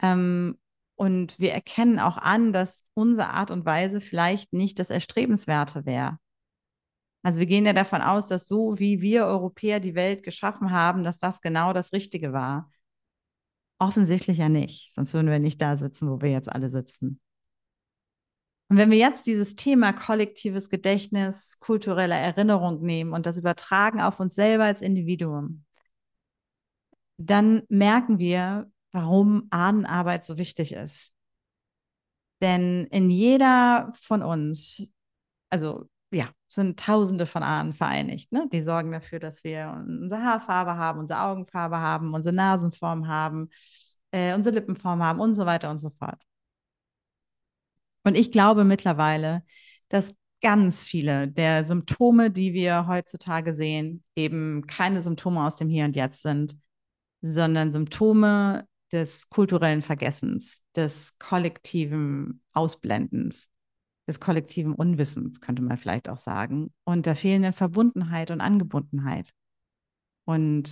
Ähm, 0.00 0.58
und 0.96 1.38
wir 1.38 1.52
erkennen 1.52 1.98
auch 1.98 2.16
an, 2.16 2.52
dass 2.52 2.84
unsere 2.94 3.30
Art 3.30 3.50
und 3.50 3.66
Weise 3.66 4.00
vielleicht 4.00 4.52
nicht 4.52 4.78
das 4.78 4.88
Erstrebenswerte 4.90 5.84
wäre. 5.84 6.18
Also 7.22 7.38
wir 7.38 7.46
gehen 7.46 7.66
ja 7.66 7.72
davon 7.72 8.02
aus, 8.02 8.26
dass 8.28 8.46
so 8.46 8.78
wie 8.78 9.00
wir 9.00 9.26
Europäer 9.26 9.80
die 9.80 9.94
Welt 9.94 10.22
geschaffen 10.22 10.70
haben, 10.72 11.04
dass 11.04 11.18
das 11.18 11.40
genau 11.40 11.72
das 11.72 11.92
Richtige 11.92 12.32
war. 12.32 12.70
Offensichtlich 13.82 14.38
ja 14.38 14.48
nicht, 14.48 14.92
sonst 14.92 15.12
würden 15.12 15.28
wir 15.28 15.40
nicht 15.40 15.60
da 15.60 15.76
sitzen, 15.76 16.08
wo 16.08 16.20
wir 16.20 16.30
jetzt 16.30 16.48
alle 16.48 16.68
sitzen. 16.68 17.20
Und 18.68 18.76
wenn 18.76 18.92
wir 18.92 18.98
jetzt 18.98 19.26
dieses 19.26 19.56
Thema 19.56 19.92
kollektives 19.92 20.70
Gedächtnis, 20.70 21.58
kulturelle 21.58 22.14
Erinnerung 22.14 22.80
nehmen 22.82 23.12
und 23.12 23.26
das 23.26 23.38
übertragen 23.38 24.00
auf 24.00 24.20
uns 24.20 24.36
selber 24.36 24.66
als 24.66 24.82
Individuum, 24.82 25.64
dann 27.16 27.64
merken 27.68 28.20
wir, 28.20 28.70
warum 28.92 29.48
Ahnenarbeit 29.50 30.24
so 30.24 30.38
wichtig 30.38 30.74
ist. 30.74 31.10
Denn 32.40 32.86
in 32.86 33.10
jeder 33.10 33.92
von 33.96 34.22
uns, 34.22 34.92
also 35.50 35.88
ja, 36.12 36.28
sind 36.48 36.78
Tausende 36.78 37.26
von 37.26 37.42
Ahnen 37.42 37.72
vereinigt. 37.72 38.32
Ne? 38.32 38.48
Die 38.52 38.62
sorgen 38.62 38.92
dafür, 38.92 39.18
dass 39.18 39.44
wir 39.44 39.82
unsere 39.86 40.22
Haarfarbe 40.22 40.76
haben, 40.76 41.00
unsere 41.00 41.22
Augenfarbe 41.22 41.78
haben, 41.78 42.14
unsere 42.14 42.34
Nasenform 42.34 43.08
haben, 43.08 43.48
äh, 44.10 44.34
unsere 44.34 44.54
Lippenform 44.54 45.02
haben 45.02 45.20
und 45.20 45.34
so 45.34 45.46
weiter 45.46 45.70
und 45.70 45.78
so 45.78 45.90
fort. 45.90 46.22
Und 48.04 48.16
ich 48.16 48.32
glaube 48.32 48.64
mittlerweile, 48.64 49.42
dass 49.88 50.14
ganz 50.40 50.84
viele 50.84 51.28
der 51.28 51.64
Symptome, 51.64 52.30
die 52.30 52.52
wir 52.52 52.86
heutzutage 52.88 53.54
sehen, 53.54 54.02
eben 54.16 54.66
keine 54.66 55.02
Symptome 55.02 55.46
aus 55.46 55.56
dem 55.56 55.68
Hier 55.68 55.84
und 55.84 55.96
Jetzt 55.96 56.22
sind, 56.22 56.56
sondern 57.22 57.72
Symptome 57.72 58.66
des 58.90 59.28
kulturellen 59.28 59.82
Vergessens, 59.82 60.60
des 60.74 61.16
kollektiven 61.18 62.42
Ausblendens, 62.52 63.48
des 64.12 64.20
kollektiven 64.20 64.74
Unwissens, 64.74 65.40
könnte 65.40 65.62
man 65.62 65.78
vielleicht 65.78 66.08
auch 66.08 66.18
sagen, 66.18 66.72
und 66.84 67.06
der 67.06 67.16
fehlenden 67.16 67.54
Verbundenheit 67.54 68.30
und 68.30 68.40
Angebundenheit. 68.40 69.32
Und 70.24 70.70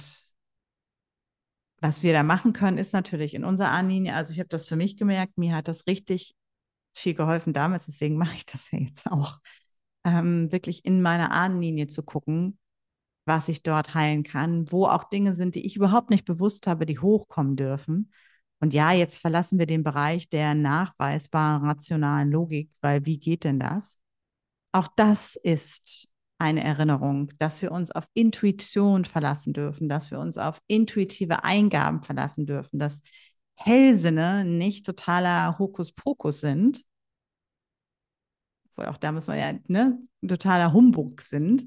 was 1.81 2.03
wir 2.03 2.13
da 2.13 2.23
machen 2.23 2.53
können, 2.53 2.77
ist 2.77 2.93
natürlich 2.93 3.35
in 3.35 3.45
unserer 3.45 3.71
Ahnenlinie, 3.71 4.15
also 4.15 4.33
ich 4.33 4.39
habe 4.39 4.49
das 4.49 4.67
für 4.67 4.77
mich 4.77 4.99
gemerkt, 4.99 5.39
mir 5.39 5.57
hat 5.57 5.69
das 5.69 5.87
richtig 5.87 6.35
viel 6.93 7.15
geholfen 7.15 7.53
damals, 7.55 7.87
deswegen 7.87 8.19
mache 8.19 8.37
ich 8.37 8.45
das 8.45 8.71
ja 8.71 8.79
jetzt 8.79 9.11
auch, 9.11 9.39
ähm, 10.05 10.53
wirklich 10.53 10.85
in 10.85 11.01
meiner 11.01 11.31
Ahnenlinie 11.31 11.87
zu 11.87 12.03
gucken, 12.03 12.59
was 13.25 13.49
ich 13.49 13.63
dort 13.63 13.95
heilen 13.95 14.23
kann, 14.23 14.71
wo 14.71 14.87
auch 14.87 15.05
Dinge 15.05 15.35
sind, 15.35 15.55
die 15.55 15.65
ich 15.65 15.77
überhaupt 15.77 16.11
nicht 16.11 16.27
bewusst 16.27 16.67
habe, 16.67 16.85
die 16.85 16.99
hochkommen 16.99 17.57
dürfen 17.57 18.13
und 18.61 18.75
ja, 18.75 18.93
jetzt 18.93 19.19
verlassen 19.19 19.59
wir 19.59 19.67
den 19.67 19.83
Bereich 19.83 20.29
der 20.29 20.55
nachweisbaren 20.55 21.65
rationalen 21.65 22.31
Logik, 22.31 22.71
weil 22.81 23.05
wie 23.07 23.19
geht 23.19 23.45
denn 23.45 23.59
das? 23.59 23.97
Auch 24.73 24.89
das 24.97 25.37
ist 25.37 26.09
eine 26.39 26.63
Erinnerung, 26.65 27.31
dass 27.39 27.61
wir 27.63 27.73
uns 27.73 27.91
auf 27.91 28.07
Intuition 28.15 29.05
verlassen 29.05 29.53
dürfen, 29.53 29.89
dass 29.89 30.11
wir 30.11 30.21
uns 30.21 30.39
auf 30.39 30.61
intuitive 30.69 31.45
Eingaben 31.45 32.03
verlassen 32.03 32.47
dürfen, 32.47 32.79
dass 32.79 33.01
Hellsinne 33.57 34.45
nicht 34.45 34.87
totaler 34.87 35.59
Hokuspokus 35.59 36.41
sind, 36.41 36.83
auch 38.77 38.97
da 38.97 39.13
muss 39.13 39.27
man 39.27 39.39
ja 39.39 39.53
ne, 39.69 39.99
totaler 40.27 40.73
Humbug 40.73 41.21
sind, 41.21 41.67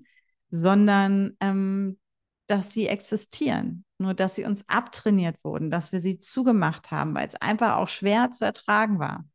sondern 0.49 1.35
ähm, 1.39 1.99
dass 2.47 2.73
sie 2.73 2.87
existieren, 2.87 3.85
nur 3.97 4.13
dass 4.13 4.35
sie 4.35 4.45
uns 4.45 4.67
abtrainiert 4.67 5.37
wurden, 5.43 5.71
dass 5.71 5.91
wir 5.91 6.01
sie 6.01 6.19
zugemacht 6.19 6.91
haben, 6.91 7.15
weil 7.15 7.27
es 7.27 7.35
einfach 7.35 7.77
auch 7.77 7.87
schwer 7.87 8.31
zu 8.31 8.45
ertragen 8.45 8.99
war. 8.99 9.25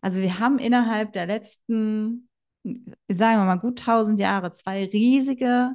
Also 0.00 0.20
wir 0.20 0.38
haben 0.38 0.58
innerhalb 0.58 1.12
der 1.12 1.26
letzten, 1.26 2.28
sagen 2.62 3.40
wir 3.40 3.44
mal, 3.44 3.56
gut 3.56 3.80
1000 3.80 4.20
Jahre 4.20 4.52
zwei 4.52 4.84
riesige 4.84 5.74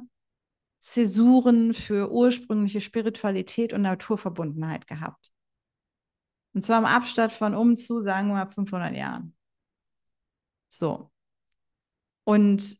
Zäsuren 0.80 1.74
für 1.74 2.10
ursprüngliche 2.10 2.80
Spiritualität 2.80 3.72
und 3.72 3.82
Naturverbundenheit 3.82 4.86
gehabt. 4.86 5.30
Und 6.54 6.62
zwar 6.62 6.78
im 6.78 6.86
Abstand 6.86 7.32
von 7.32 7.54
um 7.54 7.76
zu, 7.76 8.02
sagen 8.02 8.28
wir 8.28 8.34
mal, 8.34 8.50
500 8.50 8.94
Jahren. 8.94 9.34
So. 10.68 11.10
Und 12.24 12.78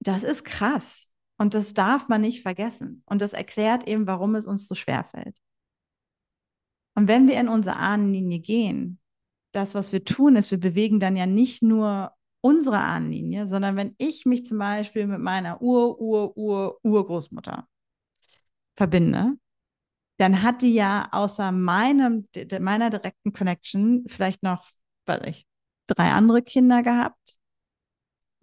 das 0.00 0.22
ist 0.22 0.44
krass. 0.44 1.10
Und 1.36 1.54
das 1.54 1.74
darf 1.74 2.08
man 2.08 2.20
nicht 2.20 2.42
vergessen. 2.42 3.02
Und 3.06 3.20
das 3.20 3.32
erklärt 3.32 3.88
eben, 3.88 4.06
warum 4.06 4.34
es 4.34 4.46
uns 4.46 4.68
so 4.68 4.74
schwer 4.74 5.04
fällt. 5.04 5.36
Und 6.94 7.08
wenn 7.08 7.26
wir 7.26 7.40
in 7.40 7.48
unsere 7.48 7.76
Ahnenlinie 7.76 8.38
gehen, 8.38 9.00
das, 9.52 9.74
was 9.74 9.92
wir 9.92 10.04
tun, 10.04 10.36
ist, 10.36 10.50
wir 10.50 10.60
bewegen 10.60 11.00
dann 11.00 11.16
ja 11.16 11.26
nicht 11.26 11.62
nur 11.62 12.12
unsere 12.40 12.78
Ahnenlinie, 12.78 13.48
sondern 13.48 13.76
wenn 13.76 13.94
ich 13.98 14.26
mich 14.26 14.44
zum 14.44 14.58
Beispiel 14.58 15.06
mit 15.06 15.20
meiner 15.20 15.62
Ur, 15.62 16.00
Ur, 16.00 16.36
Ur, 16.36 16.78
Urgroßmutter 16.82 17.66
verbinde, 18.76 19.34
dann 20.18 20.42
hat 20.42 20.62
die 20.62 20.74
ja 20.74 21.08
außer 21.10 21.52
meinem, 21.52 22.28
meiner 22.60 22.90
direkten 22.90 23.32
Connection 23.32 24.04
vielleicht 24.06 24.42
noch, 24.42 24.68
weiß 25.06 25.22
ich, 25.26 25.46
drei 25.86 26.10
andere 26.10 26.42
Kinder 26.42 26.82
gehabt. 26.82 27.38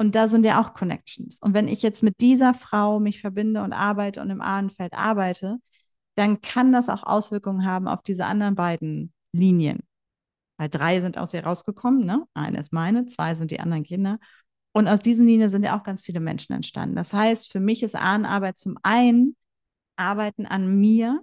Und 0.02 0.16
da 0.16 0.28
sind 0.28 0.48
ja 0.48 0.60
auch 0.60 0.74
Connections. 0.74 1.38
Und 1.42 1.54
wenn 1.54 1.68
ich 1.68 1.84
jetzt 1.84 2.02
mit 2.02 2.20
dieser 2.22 2.56
Frau 2.56 3.00
mich 3.00 3.22
verbinde 3.22 3.62
und 3.62 3.72
arbeite 3.72 4.20
und 4.20 4.32
im 4.32 4.42
Ahnenfeld 4.42 4.94
arbeite, 4.94 5.60
dann 6.16 6.42
kann 6.42 6.72
das 6.72 6.90
auch 6.90 7.04
Auswirkungen 7.04 7.68
haben 7.68 7.88
auf 7.88 8.02
diese 8.02 8.26
anderen 8.26 8.56
beiden 8.56 9.14
Linien. 9.32 9.82
Weil 10.58 10.70
drei 10.70 11.02
sind 11.02 11.20
aus 11.20 11.36
ihr 11.36 11.46
rausgekommen, 11.46 12.04
ne? 12.04 12.26
Eine 12.34 12.60
ist 12.60 12.74
meine, 12.74 13.06
zwei 13.06 13.36
sind 13.36 13.52
die 13.52 13.60
anderen 13.60 13.84
Kinder. 13.84 14.18
Und 14.74 14.88
aus 14.88 15.02
diesen 15.02 15.28
Linien 15.28 15.52
sind 15.52 15.62
ja 15.62 15.78
auch 15.78 15.84
ganz 15.84 16.02
viele 16.02 16.20
Menschen 16.20 16.54
entstanden. 16.54 16.96
Das 16.96 17.14
heißt, 17.14 17.52
für 17.52 17.60
mich 17.60 17.84
ist 17.84 17.96
Ahnenarbeit 17.96 18.58
zum 18.58 18.80
einen 18.82 19.36
Arbeiten 19.98 20.48
an 20.48 20.80
mir, 20.80 21.22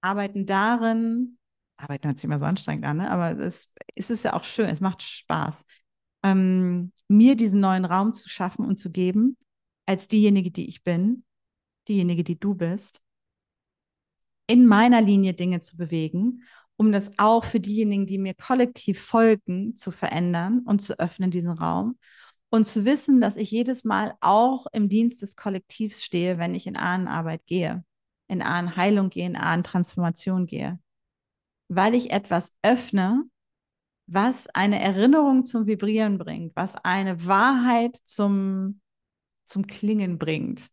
Arbeiten 0.00 0.46
darin, 0.46 1.36
Arbeiten 1.76 2.08
hört 2.08 2.16
sich 2.16 2.24
immer 2.24 2.38
so 2.38 2.46
anstrengend 2.46 2.86
an, 2.86 2.96
ne? 2.96 3.10
aber 3.10 3.38
es, 3.38 3.70
es 3.94 4.08
ist 4.08 4.24
ja 4.24 4.32
auch 4.32 4.44
schön, 4.44 4.70
es 4.70 4.80
macht 4.80 5.02
Spaß, 5.02 5.62
ähm, 6.26 6.92
mir 7.08 7.36
diesen 7.36 7.60
neuen 7.60 7.84
Raum 7.84 8.14
zu 8.14 8.28
schaffen 8.28 8.64
und 8.64 8.78
zu 8.78 8.90
geben, 8.90 9.36
als 9.86 10.08
diejenige, 10.08 10.50
die 10.50 10.68
ich 10.68 10.82
bin, 10.82 11.24
diejenige, 11.88 12.24
die 12.24 12.38
du 12.38 12.54
bist, 12.54 13.00
in 14.48 14.66
meiner 14.66 15.00
Linie 15.00 15.34
Dinge 15.34 15.60
zu 15.60 15.76
bewegen, 15.76 16.42
um 16.76 16.92
das 16.92 17.12
auch 17.18 17.44
für 17.44 17.60
diejenigen, 17.60 18.06
die 18.06 18.18
mir 18.18 18.34
kollektiv 18.34 19.00
folgen, 19.00 19.76
zu 19.76 19.90
verändern 19.90 20.60
und 20.66 20.82
zu 20.82 20.98
öffnen, 20.98 21.30
diesen 21.30 21.52
Raum. 21.52 21.98
Und 22.50 22.66
zu 22.66 22.84
wissen, 22.84 23.20
dass 23.20 23.36
ich 23.36 23.50
jedes 23.50 23.84
Mal 23.84 24.14
auch 24.20 24.66
im 24.72 24.88
Dienst 24.88 25.22
des 25.22 25.36
Kollektivs 25.36 26.04
stehe, 26.04 26.38
wenn 26.38 26.54
ich 26.54 26.66
in 26.66 26.76
Ahnenarbeit 26.76 27.44
gehe, 27.46 27.84
in 28.28 28.42
Ahnenheilung 28.42 29.10
gehe, 29.10 29.26
in 29.26 29.36
Ahnentransformation 29.36 30.46
gehe. 30.46 30.78
Weil 31.68 31.94
ich 31.94 32.12
etwas 32.12 32.54
öffne, 32.62 33.24
was 34.06 34.46
eine 34.48 34.80
Erinnerung 34.80 35.46
zum 35.46 35.66
Vibrieren 35.66 36.18
bringt, 36.18 36.54
was 36.54 36.76
eine 36.76 37.26
Wahrheit 37.26 37.98
zum, 38.04 38.80
zum 39.44 39.66
Klingen 39.66 40.18
bringt, 40.18 40.68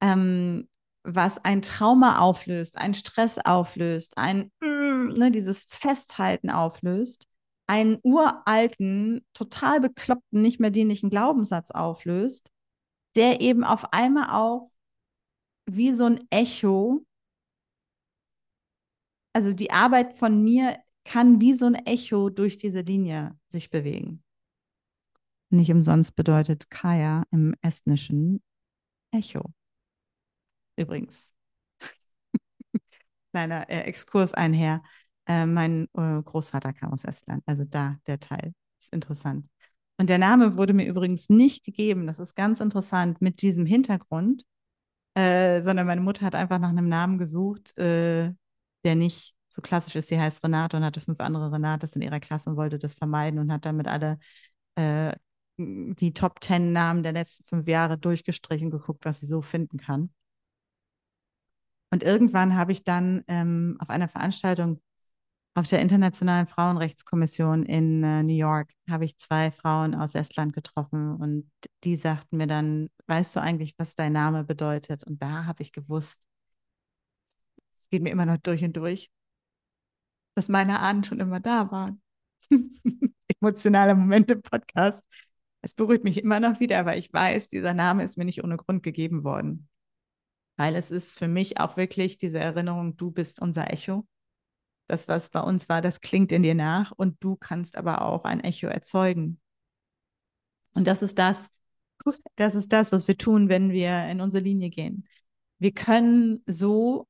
ähm, 0.00 0.68
was 1.02 1.44
ein 1.44 1.62
Trauma 1.62 2.18
auflöst, 2.18 2.78
ein 2.78 2.94
Stress 2.94 3.38
auflöst, 3.38 4.16
ein 4.18 4.50
ne, 4.60 5.30
dieses 5.30 5.64
Festhalten 5.64 6.50
auflöst, 6.50 7.26
einen 7.66 7.98
uralten, 8.02 9.24
total 9.34 9.80
bekloppten, 9.80 10.42
nicht 10.42 10.60
mehr 10.60 10.70
dienlichen 10.70 11.10
Glaubenssatz 11.10 11.70
auflöst, 11.70 12.50
der 13.16 13.40
eben 13.40 13.64
auf 13.64 13.92
einmal 13.92 14.30
auch 14.30 14.70
wie 15.66 15.92
so 15.92 16.06
ein 16.06 16.26
Echo, 16.30 17.04
also 19.32 19.52
die 19.52 19.70
Arbeit 19.70 20.16
von 20.16 20.42
mir 20.42 20.78
kann 21.08 21.40
wie 21.40 21.54
so 21.54 21.66
ein 21.66 21.74
Echo 21.74 22.28
durch 22.28 22.58
diese 22.58 22.80
Linie 22.80 23.36
sich 23.48 23.70
bewegen. 23.70 24.22
Nicht 25.50 25.70
umsonst 25.70 26.14
bedeutet 26.14 26.68
Kaya 26.68 27.24
im 27.30 27.54
Estnischen 27.62 28.42
Echo 29.10 29.54
übrigens. 30.78 31.32
Kleiner 33.32 33.68
äh, 33.68 33.80
Exkurs 33.82 34.32
einher. 34.32 34.82
Äh, 35.26 35.46
mein 35.46 35.88
äh, 35.94 36.22
Großvater 36.22 36.72
kam 36.72 36.92
aus 36.92 37.04
Estland, 37.04 37.42
also 37.46 37.64
da 37.64 37.96
der 38.06 38.20
Teil. 38.20 38.54
Ist 38.80 38.92
interessant. 38.92 39.46
Und 39.98 40.08
der 40.08 40.18
Name 40.18 40.56
wurde 40.56 40.72
mir 40.72 40.86
übrigens 40.86 41.28
nicht 41.28 41.64
gegeben, 41.64 42.06
das 42.06 42.20
ist 42.20 42.36
ganz 42.36 42.60
interessant, 42.60 43.20
mit 43.20 43.42
diesem 43.42 43.66
Hintergrund, 43.66 44.44
äh, 45.14 45.60
sondern 45.62 45.88
meine 45.88 46.00
Mutter 46.00 46.24
hat 46.24 46.36
einfach 46.36 46.60
nach 46.60 46.68
einem 46.68 46.88
Namen 46.88 47.18
gesucht, 47.18 47.76
äh, 47.76 48.32
der 48.84 48.94
nicht 48.94 49.34
so 49.50 49.62
klassisch 49.62 49.96
ist. 49.96 50.08
Sie 50.08 50.20
heißt 50.20 50.42
Renate 50.44 50.76
und 50.76 50.84
hatte 50.84 51.00
fünf 51.00 51.20
andere 51.20 51.52
Renates 51.52 51.96
in 51.96 52.02
ihrer 52.02 52.20
Klasse 52.20 52.50
und 52.50 52.56
wollte 52.56 52.78
das 52.78 52.94
vermeiden 52.94 53.38
und 53.38 53.52
hat 53.52 53.64
damit 53.64 53.88
alle 53.88 54.18
äh, 54.76 55.14
die 55.58 56.12
Top 56.14 56.40
Ten 56.40 56.72
Namen 56.72 57.02
der 57.02 57.12
letzten 57.12 57.44
fünf 57.44 57.66
Jahre 57.68 57.98
durchgestrichen, 57.98 58.70
geguckt, 58.70 59.04
was 59.04 59.20
sie 59.20 59.26
so 59.26 59.42
finden 59.42 59.78
kann. 59.78 60.10
Und 61.90 62.02
irgendwann 62.02 62.54
habe 62.54 62.72
ich 62.72 62.84
dann 62.84 63.24
ähm, 63.28 63.76
auf 63.80 63.90
einer 63.90 64.08
Veranstaltung 64.08 64.80
auf 65.54 65.66
der 65.66 65.80
Internationalen 65.80 66.46
Frauenrechtskommission 66.46 67.64
in 67.64 68.04
äh, 68.04 68.22
New 68.22 68.34
York 68.34 68.70
habe 68.88 69.04
ich 69.04 69.18
zwei 69.18 69.50
Frauen 69.50 69.94
aus 69.94 70.14
Estland 70.14 70.52
getroffen 70.52 71.16
und 71.16 71.50
die 71.84 71.96
sagten 71.96 72.36
mir 72.36 72.46
dann, 72.46 72.90
weißt 73.08 73.34
du 73.34 73.40
eigentlich, 73.40 73.74
was 73.76 73.96
dein 73.96 74.12
Name 74.12 74.44
bedeutet? 74.44 75.02
Und 75.04 75.20
da 75.20 75.46
habe 75.46 75.62
ich 75.62 75.72
gewusst, 75.72 76.28
es 77.80 77.88
geht 77.90 78.02
mir 78.02 78.10
immer 78.10 78.26
noch 78.26 78.36
durch 78.36 78.62
und 78.62 78.76
durch, 78.76 79.10
dass 80.38 80.48
meine 80.48 80.80
Ahnen 80.80 81.04
schon 81.04 81.20
immer 81.20 81.40
da 81.40 81.70
waren. 81.70 82.00
Emotionaler 83.40 83.94
Moment 83.94 84.30
im 84.30 84.42
Podcast. 84.42 85.02
Es 85.60 85.74
berührt 85.74 86.04
mich 86.04 86.22
immer 86.22 86.40
noch 86.40 86.60
wieder, 86.60 86.78
aber 86.78 86.96
ich 86.96 87.12
weiß, 87.12 87.48
dieser 87.48 87.74
Name 87.74 88.04
ist 88.04 88.16
mir 88.16 88.24
nicht 88.24 88.42
ohne 88.42 88.56
Grund 88.56 88.82
gegeben 88.82 89.24
worden 89.24 89.68
weil 90.58 90.74
es 90.74 90.90
ist 90.90 91.16
für 91.16 91.28
mich 91.28 91.60
auch 91.60 91.76
wirklich 91.76 92.18
diese 92.18 92.40
Erinnerung, 92.40 92.96
du 92.96 93.12
bist 93.12 93.40
unser 93.40 93.72
Echo. 93.72 94.06
Das, 94.88 95.06
was 95.06 95.30
bei 95.30 95.40
uns 95.40 95.68
war, 95.68 95.80
das 95.80 96.00
klingt 96.00 96.32
in 96.32 96.42
dir 96.42 96.56
nach 96.56 96.90
und 96.90 97.16
du 97.20 97.36
kannst 97.36 97.76
aber 97.76 98.02
auch 98.02 98.24
ein 98.24 98.40
Echo 98.40 98.66
erzeugen. 98.66 99.40
Und 100.74 100.88
das 100.88 101.02
ist 101.02 101.18
das, 101.18 101.48
das 102.34 102.56
ist 102.56 102.72
das, 102.72 102.90
was 102.90 103.06
wir 103.06 103.16
tun, 103.16 103.48
wenn 103.48 103.70
wir 103.70 104.08
in 104.08 104.20
unsere 104.20 104.42
Linie 104.42 104.70
gehen. 104.70 105.06
Wir 105.60 105.72
können 105.72 106.42
so 106.46 107.06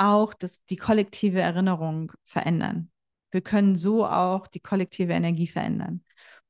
auch 0.00 0.34
das, 0.34 0.64
die 0.66 0.76
kollektive 0.76 1.40
Erinnerung 1.40 2.12
verändern. 2.24 2.90
Wir 3.30 3.42
können 3.42 3.76
so 3.76 4.06
auch 4.06 4.46
die 4.46 4.60
kollektive 4.60 5.12
Energie 5.12 5.46
verändern. 5.46 6.04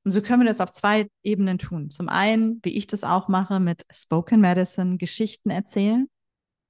Und 0.05 0.13
so 0.13 0.23
können 0.23 0.43
wir 0.43 0.49
das 0.49 0.61
auf 0.61 0.73
zwei 0.73 1.09
Ebenen 1.23 1.59
tun. 1.59 1.91
Zum 1.91 2.09
einen, 2.09 2.61
wie 2.63 2.77
ich 2.79 2.87
das 2.87 3.05
auch 3.05 3.29
mache, 3.29 3.61
mit 3.61 3.85
Spoken 3.93 4.41
Medicine, 4.41 4.97
Geschichten 4.97 5.51
erzählen 5.51 6.09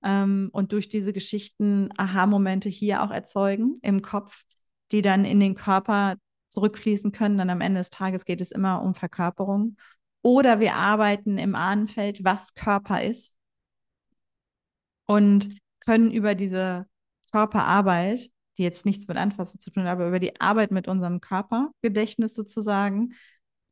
ähm, 0.03 0.49
und 0.53 0.73
durch 0.73 0.89
diese 0.89 1.13
Geschichten 1.13 1.91
Aha-Momente 1.97 2.69
hier 2.69 3.03
auch 3.03 3.11
erzeugen 3.11 3.77
im 3.83 4.03
Kopf, 4.03 4.43
die 4.91 5.03
dann 5.03 5.25
in 5.25 5.39
den 5.39 5.55
Körper 5.55 6.17
zurückfließen 6.49 7.13
können. 7.13 7.39
Dann 7.39 7.51
am 7.51 7.61
Ende 7.61 7.81
des 7.81 7.91
Tages 7.91 8.25
geht 8.25 8.41
es 8.41 8.51
immer 8.51 8.83
um 8.83 8.95
Verkörperung. 8.95 9.77
Oder 10.23 10.59
wir 10.59 10.75
arbeiten 10.75 11.39
im 11.39 11.55
Ahnenfeld, 11.55 12.25
was 12.25 12.55
Körper 12.55 13.03
ist 13.03 13.35
und 15.07 15.61
können 15.81 16.13
über 16.13 16.35
diese 16.35 16.87
Körperarbeit, 17.33 18.31
die 18.59 18.63
jetzt 18.63 18.85
nichts 18.87 19.09
mit 19.09 19.17
Anfassung 19.17 19.61
zu 19.61 19.71
tun 19.71 19.85
hat, 19.85 19.91
aber 19.93 20.09
über 20.09 20.19
die 20.19 20.41
Arbeit 20.41 20.71
mit 20.71 20.89
unserem 20.89 21.21
Körpergedächtnis 21.21 22.35
sozusagen, 22.35 23.15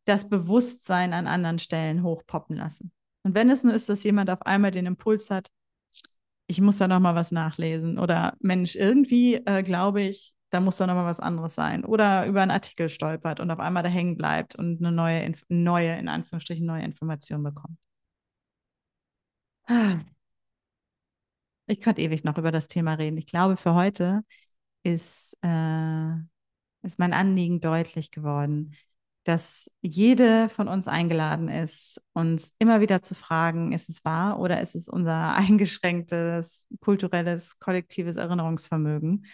das 0.05 0.29
Bewusstsein 0.29 1.12
an 1.12 1.27
anderen 1.27 1.59
Stellen 1.59 2.03
hochpoppen 2.03 2.57
lassen. 2.57 2.92
Und 3.23 3.35
wenn 3.35 3.51
es 3.51 3.62
nur 3.62 3.75
ist, 3.75 3.88
dass 3.88 4.05
jemand 4.05 4.31
auf 4.31 4.42
einmal 4.42 4.71
den 4.71 4.87
Impuls 4.87 5.31
hat, 5.31 5.51
ich 6.47 6.61
muss 6.61 6.79
da 6.79 6.88
noch 6.88 7.01
mal 7.01 7.14
was 7.14 7.31
nachlesen 7.31 7.99
oder 7.99 8.35
Mensch, 8.40 8.75
irgendwie 8.75 9.35
äh, 9.35 9.62
glaube 9.62 10.01
ich, 10.03 10.35
da 10.51 10.61
muss 10.61 10.79
doch 10.79 10.87
noch 10.87 10.94
mal 10.94 11.05
was 11.05 11.21
anderes 11.21 11.55
sein 11.55 11.85
oder 11.85 12.27
über 12.27 12.40
einen 12.40 12.51
Artikel 12.51 12.88
stolpert 12.88 13.40
und 13.40 13.51
auf 13.51 13.59
einmal 13.59 13.83
da 13.83 13.90
hängen 13.90 14.16
bleibt 14.16 14.57
und 14.57 14.79
eine 14.81 14.92
neue, 14.92 15.35
neue 15.49 15.97
in 15.99 16.09
Anführungsstrichen 16.09 16.64
neue 16.64 16.85
Information 16.85 17.42
bekommt. 17.42 17.79
Ich 21.68 21.81
könnte 21.81 22.02
ewig 22.02 22.24
noch 22.24 22.38
über 22.38 22.50
das 22.52 22.68
Thema 22.68 22.94
reden. 22.94 23.16
Ich 23.18 23.26
glaube, 23.26 23.57
für 23.57 23.74
heute 23.74 24.22
ist, 24.83 25.37
äh, 25.42 26.12
ist 26.83 26.98
mein 26.98 27.12
Anliegen 27.12 27.61
deutlich 27.61 28.11
geworden 28.11 28.74
dass 29.28 29.70
jede 29.83 30.48
von 30.48 30.68
uns 30.68 30.88
eingeladen 30.88 31.48
ist, 31.48 32.00
uns 32.14 32.54
immer 32.59 32.81
wieder 32.81 33.02
zu 33.02 33.14
fragen, 33.14 33.72
ist 33.72 33.90
es 33.90 34.02
wahr 34.02 34.40
oder 34.40 34.62
ist 34.62 34.74
es 34.74 34.88
unser 34.88 35.35
eingeschränktes 35.37 36.66
kulturelles, 36.81 37.59
kollektives 37.59 38.16
Erinnerungsvermögen, 38.16 39.26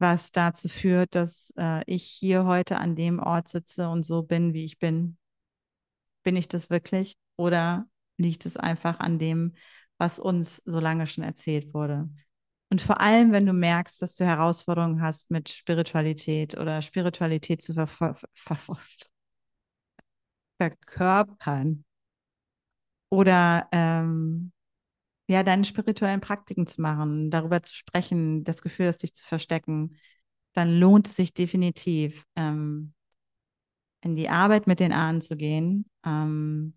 was 0.00 0.32
dazu 0.32 0.68
führt, 0.68 1.14
dass 1.14 1.52
äh, 1.56 1.84
ich 1.86 2.02
hier 2.04 2.46
heute 2.46 2.78
an 2.78 2.96
dem 2.96 3.20
Ort 3.20 3.46
sitze 3.46 3.88
und 3.88 4.02
so 4.04 4.24
bin, 4.24 4.54
wie 4.54 4.64
ich 4.64 4.80
bin. 4.80 5.16
Bin 6.24 6.34
ich 6.36 6.48
das 6.48 6.68
wirklich? 6.68 7.16
Oder 7.36 7.86
liegt 8.16 8.44
es 8.44 8.56
einfach 8.56 8.98
an 8.98 9.20
dem, 9.20 9.54
was 9.98 10.18
uns 10.18 10.62
so 10.64 10.80
lange 10.80 11.06
schon 11.06 11.24
erzählt 11.24 11.74
wurde? 11.74 12.08
Und 12.70 12.82
vor 12.82 13.00
allem, 13.00 13.32
wenn 13.32 13.46
du 13.46 13.52
merkst, 13.52 14.02
dass 14.02 14.14
du 14.14 14.24
Herausforderungen 14.24 15.02
hast 15.02 15.30
mit 15.30 15.48
Spiritualität 15.48 16.58
oder 16.58 16.82
Spiritualität 16.82 17.62
zu 17.62 17.74
ver 17.74 17.86
ver 17.86 18.16
ver 18.34 18.78
verkörpern 20.60 21.84
oder 23.10 23.68
ähm, 23.72 24.52
ja, 25.28 25.42
deine 25.42 25.64
spirituellen 25.64 26.20
Praktiken 26.20 26.66
zu 26.66 26.80
machen, 26.82 27.30
darüber 27.30 27.62
zu 27.62 27.74
sprechen, 27.74 28.44
das 28.44 28.62
Gefühl 28.62 28.88
hast, 28.88 29.02
dich 29.02 29.14
zu 29.14 29.26
verstecken, 29.26 29.96
dann 30.54 30.78
lohnt 30.78 31.08
es 31.08 31.16
sich 31.16 31.34
definitiv, 31.34 32.24
ähm, 32.36 32.94
in 34.02 34.14
die 34.16 34.28
Arbeit 34.28 34.66
mit 34.66 34.80
den 34.80 34.92
Ahnen 34.92 35.20
zu 35.20 35.36
gehen. 35.36 35.86
Ähm, 36.04 36.74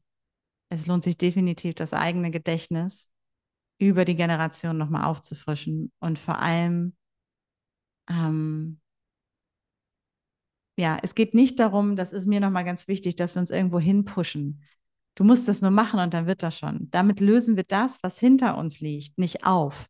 es 0.70 0.88
lohnt 0.88 1.04
sich 1.06 1.18
definitiv, 1.18 1.76
das 1.76 1.94
eigene 1.94 2.32
Gedächtnis 2.32 3.11
über 3.82 4.06
die 4.06 4.16
Generation 4.16 4.78
nochmal 4.78 5.06
aufzufrischen 5.06 5.92
und 6.00 6.20
vor 6.20 6.40
allem, 6.40 6.96
ähm, 8.10 8.80
ja, 10.78 10.98
es 11.02 11.16
geht 11.16 11.34
nicht 11.34 11.60
darum, 11.60 11.96
das 11.96 12.14
ist 12.14 12.28
mir 12.28 12.40
nochmal 12.40 12.64
ganz 12.64 12.88
wichtig, 12.88 13.16
dass 13.16 13.36
wir 13.36 13.40
uns 13.42 13.50
irgendwo 13.50 13.80
hinpushen. 13.80 14.64
Du 15.16 15.24
musst 15.24 15.48
das 15.48 15.62
nur 15.62 15.72
machen 15.72 16.00
und 16.00 16.14
dann 16.14 16.28
wird 16.28 16.44
das 16.44 16.58
schon. 16.58 16.90
Damit 16.92 17.20
lösen 17.20 17.56
wir 17.58 17.64
das, 17.64 17.98
was 18.02 18.20
hinter 18.20 18.58
uns 18.58 18.80
liegt, 18.80 19.18
nicht 19.18 19.46
auf, 19.46 19.88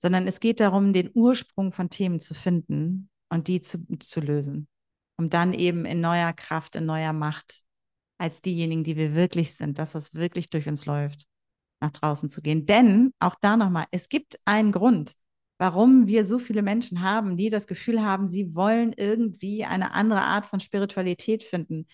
sondern 0.00 0.26
es 0.26 0.40
geht 0.40 0.60
darum, 0.60 0.92
den 0.92 1.10
Ursprung 1.12 1.72
von 1.72 1.90
Themen 1.90 2.20
zu 2.20 2.34
finden 2.34 3.10
und 3.28 3.48
die 3.48 3.60
zu, 3.60 3.84
zu 3.98 4.20
lösen, 4.20 4.68
um 5.18 5.30
dann 5.30 5.52
eben 5.52 5.84
in 5.84 6.00
neuer 6.00 6.32
Kraft, 6.32 6.76
in 6.76 6.86
neuer 6.86 7.12
Macht 7.12 7.62
als 8.18 8.40
diejenigen, 8.40 8.84
die 8.84 8.96
wir 8.96 9.14
wirklich 9.14 9.54
sind, 9.54 9.78
das, 9.78 9.94
was 9.94 10.14
wirklich 10.14 10.50
durch 10.50 10.68
uns 10.68 10.86
läuft, 10.86 11.26
nach 11.80 11.90
draußen 11.90 12.28
zu 12.28 12.42
gehen. 12.42 12.66
Denn 12.66 13.12
auch 13.20 13.36
da 13.40 13.56
nochmal, 13.56 13.86
es 13.90 14.08
gibt 14.08 14.38
einen 14.44 14.72
Grund, 14.72 15.14
warum 15.58 16.06
wir 16.06 16.24
so 16.24 16.38
viele 16.38 16.62
Menschen 16.62 17.02
haben, 17.02 17.36
die 17.36 17.50
das 17.50 17.66
Gefühl 17.66 18.02
haben, 18.02 18.28
sie 18.28 18.54
wollen 18.54 18.92
irgendwie 18.96 19.64
eine 19.64 19.92
andere 19.92 20.22
Art 20.22 20.46
von 20.46 20.60
Spiritualität 20.60 21.42
finden, 21.42 21.86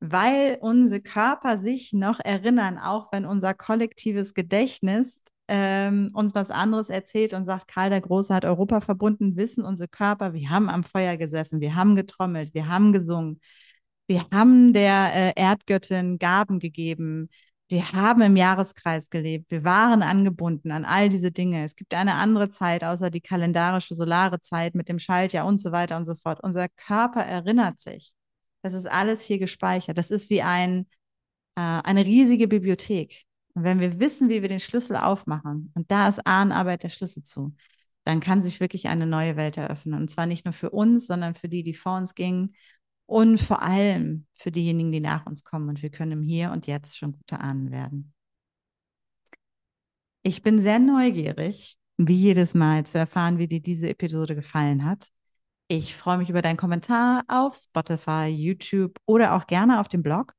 weil 0.00 0.58
unsere 0.60 1.00
Körper 1.00 1.58
sich 1.58 1.92
noch 1.92 2.20
erinnern, 2.20 2.78
auch 2.78 3.12
wenn 3.12 3.26
unser 3.26 3.54
kollektives 3.54 4.34
Gedächtnis 4.34 5.22
ähm, 5.48 6.10
uns 6.12 6.34
was 6.34 6.50
anderes 6.50 6.90
erzählt 6.90 7.32
und 7.32 7.46
sagt, 7.46 7.68
Karl 7.68 7.90
der 7.90 8.00
Große 8.02 8.32
hat 8.34 8.44
Europa 8.44 8.80
verbunden, 8.80 9.36
wissen 9.36 9.64
unsere 9.64 9.88
Körper, 9.88 10.34
wir 10.34 10.50
haben 10.50 10.68
am 10.68 10.84
Feuer 10.84 11.16
gesessen, 11.16 11.60
wir 11.60 11.74
haben 11.74 11.96
getrommelt, 11.96 12.54
wir 12.54 12.68
haben 12.68 12.92
gesungen, 12.92 13.40
wir 14.06 14.26
haben 14.32 14.72
der 14.72 15.12
äh, 15.14 15.32
Erdgöttin 15.36 16.18
Gaben 16.18 16.60
gegeben, 16.60 17.28
wir 17.68 17.92
haben 17.92 18.22
im 18.22 18.36
Jahreskreis 18.36 19.10
gelebt, 19.10 19.50
wir 19.50 19.62
waren 19.62 20.02
angebunden 20.02 20.70
an 20.72 20.84
all 20.86 21.08
diese 21.10 21.30
Dinge. 21.30 21.64
Es 21.64 21.76
gibt 21.76 21.94
eine 21.94 22.14
andere 22.14 22.48
Zeit 22.48 22.82
außer 22.82 23.10
die 23.10 23.20
kalendarische 23.20 23.94
solare 23.94 24.40
Zeit 24.40 24.74
mit 24.74 24.88
dem 24.88 24.98
Schaltjahr 24.98 25.46
und 25.46 25.60
so 25.60 25.70
weiter 25.70 25.98
und 25.98 26.06
so 26.06 26.14
fort. 26.14 26.40
Unser 26.42 26.68
Körper 26.68 27.22
erinnert 27.22 27.80
sich. 27.80 28.14
Das 28.62 28.72
ist 28.72 28.86
alles 28.86 29.22
hier 29.22 29.38
gespeichert. 29.38 29.98
Das 29.98 30.10
ist 30.10 30.30
wie 30.30 30.42
ein, 30.42 30.86
äh, 31.56 31.60
eine 31.60 32.06
riesige 32.06 32.48
Bibliothek. 32.48 33.24
Und 33.54 33.64
wenn 33.64 33.80
wir 33.80 34.00
wissen, 34.00 34.30
wie 34.30 34.40
wir 34.40 34.48
den 34.48 34.60
Schlüssel 34.60 34.96
aufmachen, 34.96 35.70
und 35.74 35.90
da 35.90 36.08
ist 36.08 36.26
Ahnenarbeit 36.26 36.84
der 36.84 36.88
Schlüssel 36.90 37.22
zu, 37.22 37.54
dann 38.04 38.20
kann 38.20 38.40
sich 38.40 38.60
wirklich 38.60 38.88
eine 38.88 39.06
neue 39.06 39.36
Welt 39.36 39.58
eröffnen. 39.58 40.00
Und 40.00 40.08
zwar 40.08 40.24
nicht 40.26 40.46
nur 40.46 40.54
für 40.54 40.70
uns, 40.70 41.06
sondern 41.06 41.34
für 41.34 41.48
die, 41.48 41.62
die 41.62 41.74
vor 41.74 41.98
uns 41.98 42.14
gingen 42.14 42.54
und 43.08 43.40
vor 43.40 43.62
allem 43.62 44.26
für 44.34 44.52
diejenigen, 44.52 44.92
die 44.92 45.00
nach 45.00 45.24
uns 45.24 45.42
kommen. 45.42 45.70
Und 45.70 45.82
wir 45.82 45.90
können 45.90 46.12
im 46.12 46.22
Hier 46.22 46.52
und 46.52 46.66
Jetzt 46.66 46.98
schon 46.98 47.12
gute 47.12 47.40
Ahnen 47.40 47.70
werden. 47.70 48.12
Ich 50.22 50.42
bin 50.42 50.60
sehr 50.60 50.78
neugierig, 50.78 51.78
wie 51.96 52.16
jedes 52.16 52.52
Mal 52.52 52.84
zu 52.84 52.98
erfahren, 52.98 53.38
wie 53.38 53.48
dir 53.48 53.62
diese 53.62 53.88
Episode 53.88 54.34
gefallen 54.34 54.84
hat. 54.84 55.08
Ich 55.68 55.96
freue 55.96 56.18
mich 56.18 56.28
über 56.28 56.42
deinen 56.42 56.58
Kommentar 56.58 57.24
auf 57.28 57.56
Spotify, 57.56 58.26
YouTube 58.26 58.98
oder 59.06 59.34
auch 59.34 59.46
gerne 59.46 59.80
auf 59.80 59.88
dem 59.88 60.02
Blog. 60.02 60.34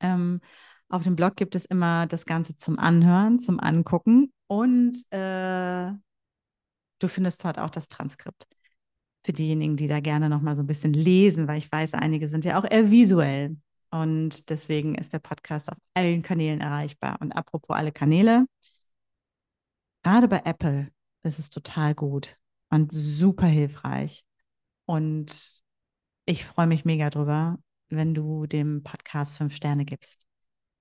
Ähm, 0.00 0.40
auf 0.88 1.04
dem 1.04 1.14
Blog 1.14 1.36
gibt 1.36 1.54
es 1.54 1.64
immer 1.64 2.08
das 2.08 2.26
Ganze 2.26 2.56
zum 2.56 2.76
Anhören, 2.76 3.38
zum 3.38 3.60
Angucken 3.60 4.32
und 4.48 4.96
äh, 5.12 5.92
du 6.98 7.08
findest 7.08 7.44
dort 7.44 7.60
auch 7.60 7.70
das 7.70 7.86
Transkript 7.86 8.48
für 9.24 9.32
diejenigen, 9.32 9.76
die 9.76 9.88
da 9.88 10.00
gerne 10.00 10.28
noch 10.28 10.40
mal 10.40 10.56
so 10.56 10.62
ein 10.62 10.66
bisschen 10.66 10.92
lesen, 10.92 11.48
weil 11.48 11.58
ich 11.58 11.70
weiß, 11.70 11.94
einige 11.94 12.28
sind 12.28 12.44
ja 12.44 12.58
auch 12.58 12.68
eher 12.68 12.90
visuell. 12.90 13.56
Und 13.90 14.48
deswegen 14.50 14.94
ist 14.94 15.12
der 15.12 15.18
Podcast 15.18 15.70
auf 15.70 15.76
allen 15.94 16.22
Kanälen 16.22 16.60
erreichbar. 16.60 17.18
Und 17.20 17.32
apropos 17.32 17.76
alle 17.76 17.92
Kanäle, 17.92 18.46
gerade 20.02 20.28
bei 20.28 20.42
Apple 20.44 20.88
ist 21.22 21.38
es 21.38 21.50
total 21.50 21.94
gut 21.94 22.36
und 22.70 22.90
super 22.92 23.46
hilfreich. 23.46 24.24
Und 24.86 25.62
ich 26.24 26.44
freue 26.44 26.66
mich 26.66 26.84
mega 26.84 27.10
drüber, 27.10 27.58
wenn 27.90 28.14
du 28.14 28.46
dem 28.46 28.82
Podcast 28.82 29.36
fünf 29.36 29.54
Sterne 29.54 29.84
gibst. 29.84 30.26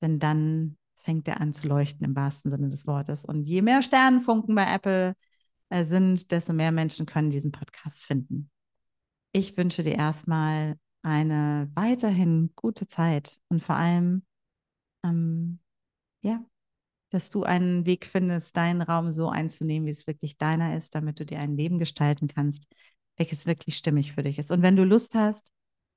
Denn 0.02 0.20
dann 0.20 0.78
fängt 0.96 1.28
er 1.28 1.42
an 1.42 1.54
zu 1.54 1.68
leuchten 1.68 2.06
im 2.06 2.16
wahrsten 2.16 2.52
Sinne 2.52 2.70
des 2.70 2.88
Wortes. 2.88 3.26
Und 3.26 3.44
je 3.44 3.62
mehr 3.62 3.82
Sternenfunken 3.82 4.56
bei 4.56 4.74
Apple, 4.74 5.16
sind, 5.86 6.32
desto 6.32 6.54
mehr 6.54 6.72
Menschen 6.72 7.06
können 7.06 7.32
diesen 7.32 7.52
Podcast 7.52 8.04
finden. 8.04 8.50
Ich 9.34 9.56
wünsche 9.58 9.84
dir 9.84 9.96
erstmal 9.96 10.78
eine 11.04 11.72
weiterhin 11.76 12.52
gute 12.56 12.88
Zeit 12.88 13.40
und 13.50 13.64
vor 13.64 13.76
allem, 13.76 14.24
ähm, 15.06 15.60
ja, 16.24 16.46
dass 17.12 17.30
du 17.30 17.44
einen 17.44 17.86
Weg 17.86 18.06
findest, 18.06 18.56
deinen 18.58 18.82
Raum 18.82 19.12
so 19.12 19.30
einzunehmen, 19.30 19.88
wie 19.88 19.92
es 19.92 20.08
wirklich 20.08 20.38
deiner 20.38 20.76
ist, 20.78 20.96
damit 20.96 21.20
du 21.20 21.26
dir 21.26 21.40
ein 21.40 21.58
Leben 21.58 21.80
gestalten 21.80 22.28
kannst, 22.28 22.66
welches 23.18 23.46
wirklich 23.46 23.78
stimmig 23.78 24.14
für 24.14 24.24
dich 24.24 24.40
ist. 24.40 24.52
Und 24.52 24.62
wenn 24.62 24.76
du 24.76 24.84
Lust 24.86 25.16
hast, 25.16 25.52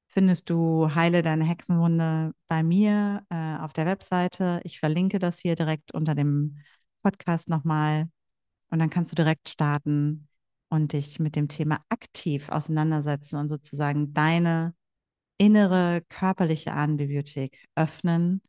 findest 0.09 0.51
du 0.51 0.95
Heile 0.95 1.23
deine 1.23 1.45
Hexenwunde 1.45 2.35
bei 2.49 2.63
mir 2.63 3.25
äh, 3.31 3.57
auf 3.59 3.73
der 3.73 3.87
Webseite. 3.87 4.61
Ich 4.65 4.79
verlinke 4.81 5.19
das 5.19 5.39
hier 5.41 5.57
direkt 5.57 5.93
unter 5.93 6.15
dem 6.15 6.59
Podcast 7.03 7.49
nochmal. 7.49 8.09
Und 8.71 8.79
dann 8.79 8.91
kannst 8.91 9.13
du 9.13 9.17
direkt 9.17 9.49
starten 9.49 10.29
und 10.69 10.93
dich 10.93 11.21
mit 11.21 11.37
dem 11.37 11.49
Thema 11.49 11.85
aktiv 11.89 12.49
auseinandersetzen 12.49 13.37
und 13.37 13.49
sozusagen 13.49 14.13
deine 14.13 14.75
innere 15.39 16.03
körperliche 16.09 16.73
Ahnenbibliothek 16.73 17.67
öffnen 17.75 18.43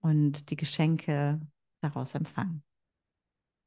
und 0.00 0.50
die 0.50 0.56
Geschenke 0.56 1.40
daraus 1.80 2.14
empfangen. 2.14 2.62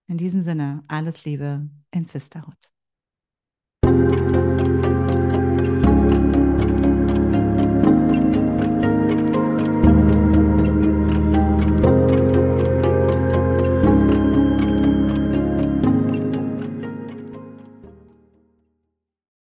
In 0.08 0.18
diesem 0.18 0.42
Sinne, 0.42 0.84
alles 0.88 1.26
Liebe 1.26 1.70
in 1.92 2.06
Sisterhood. 2.06 2.58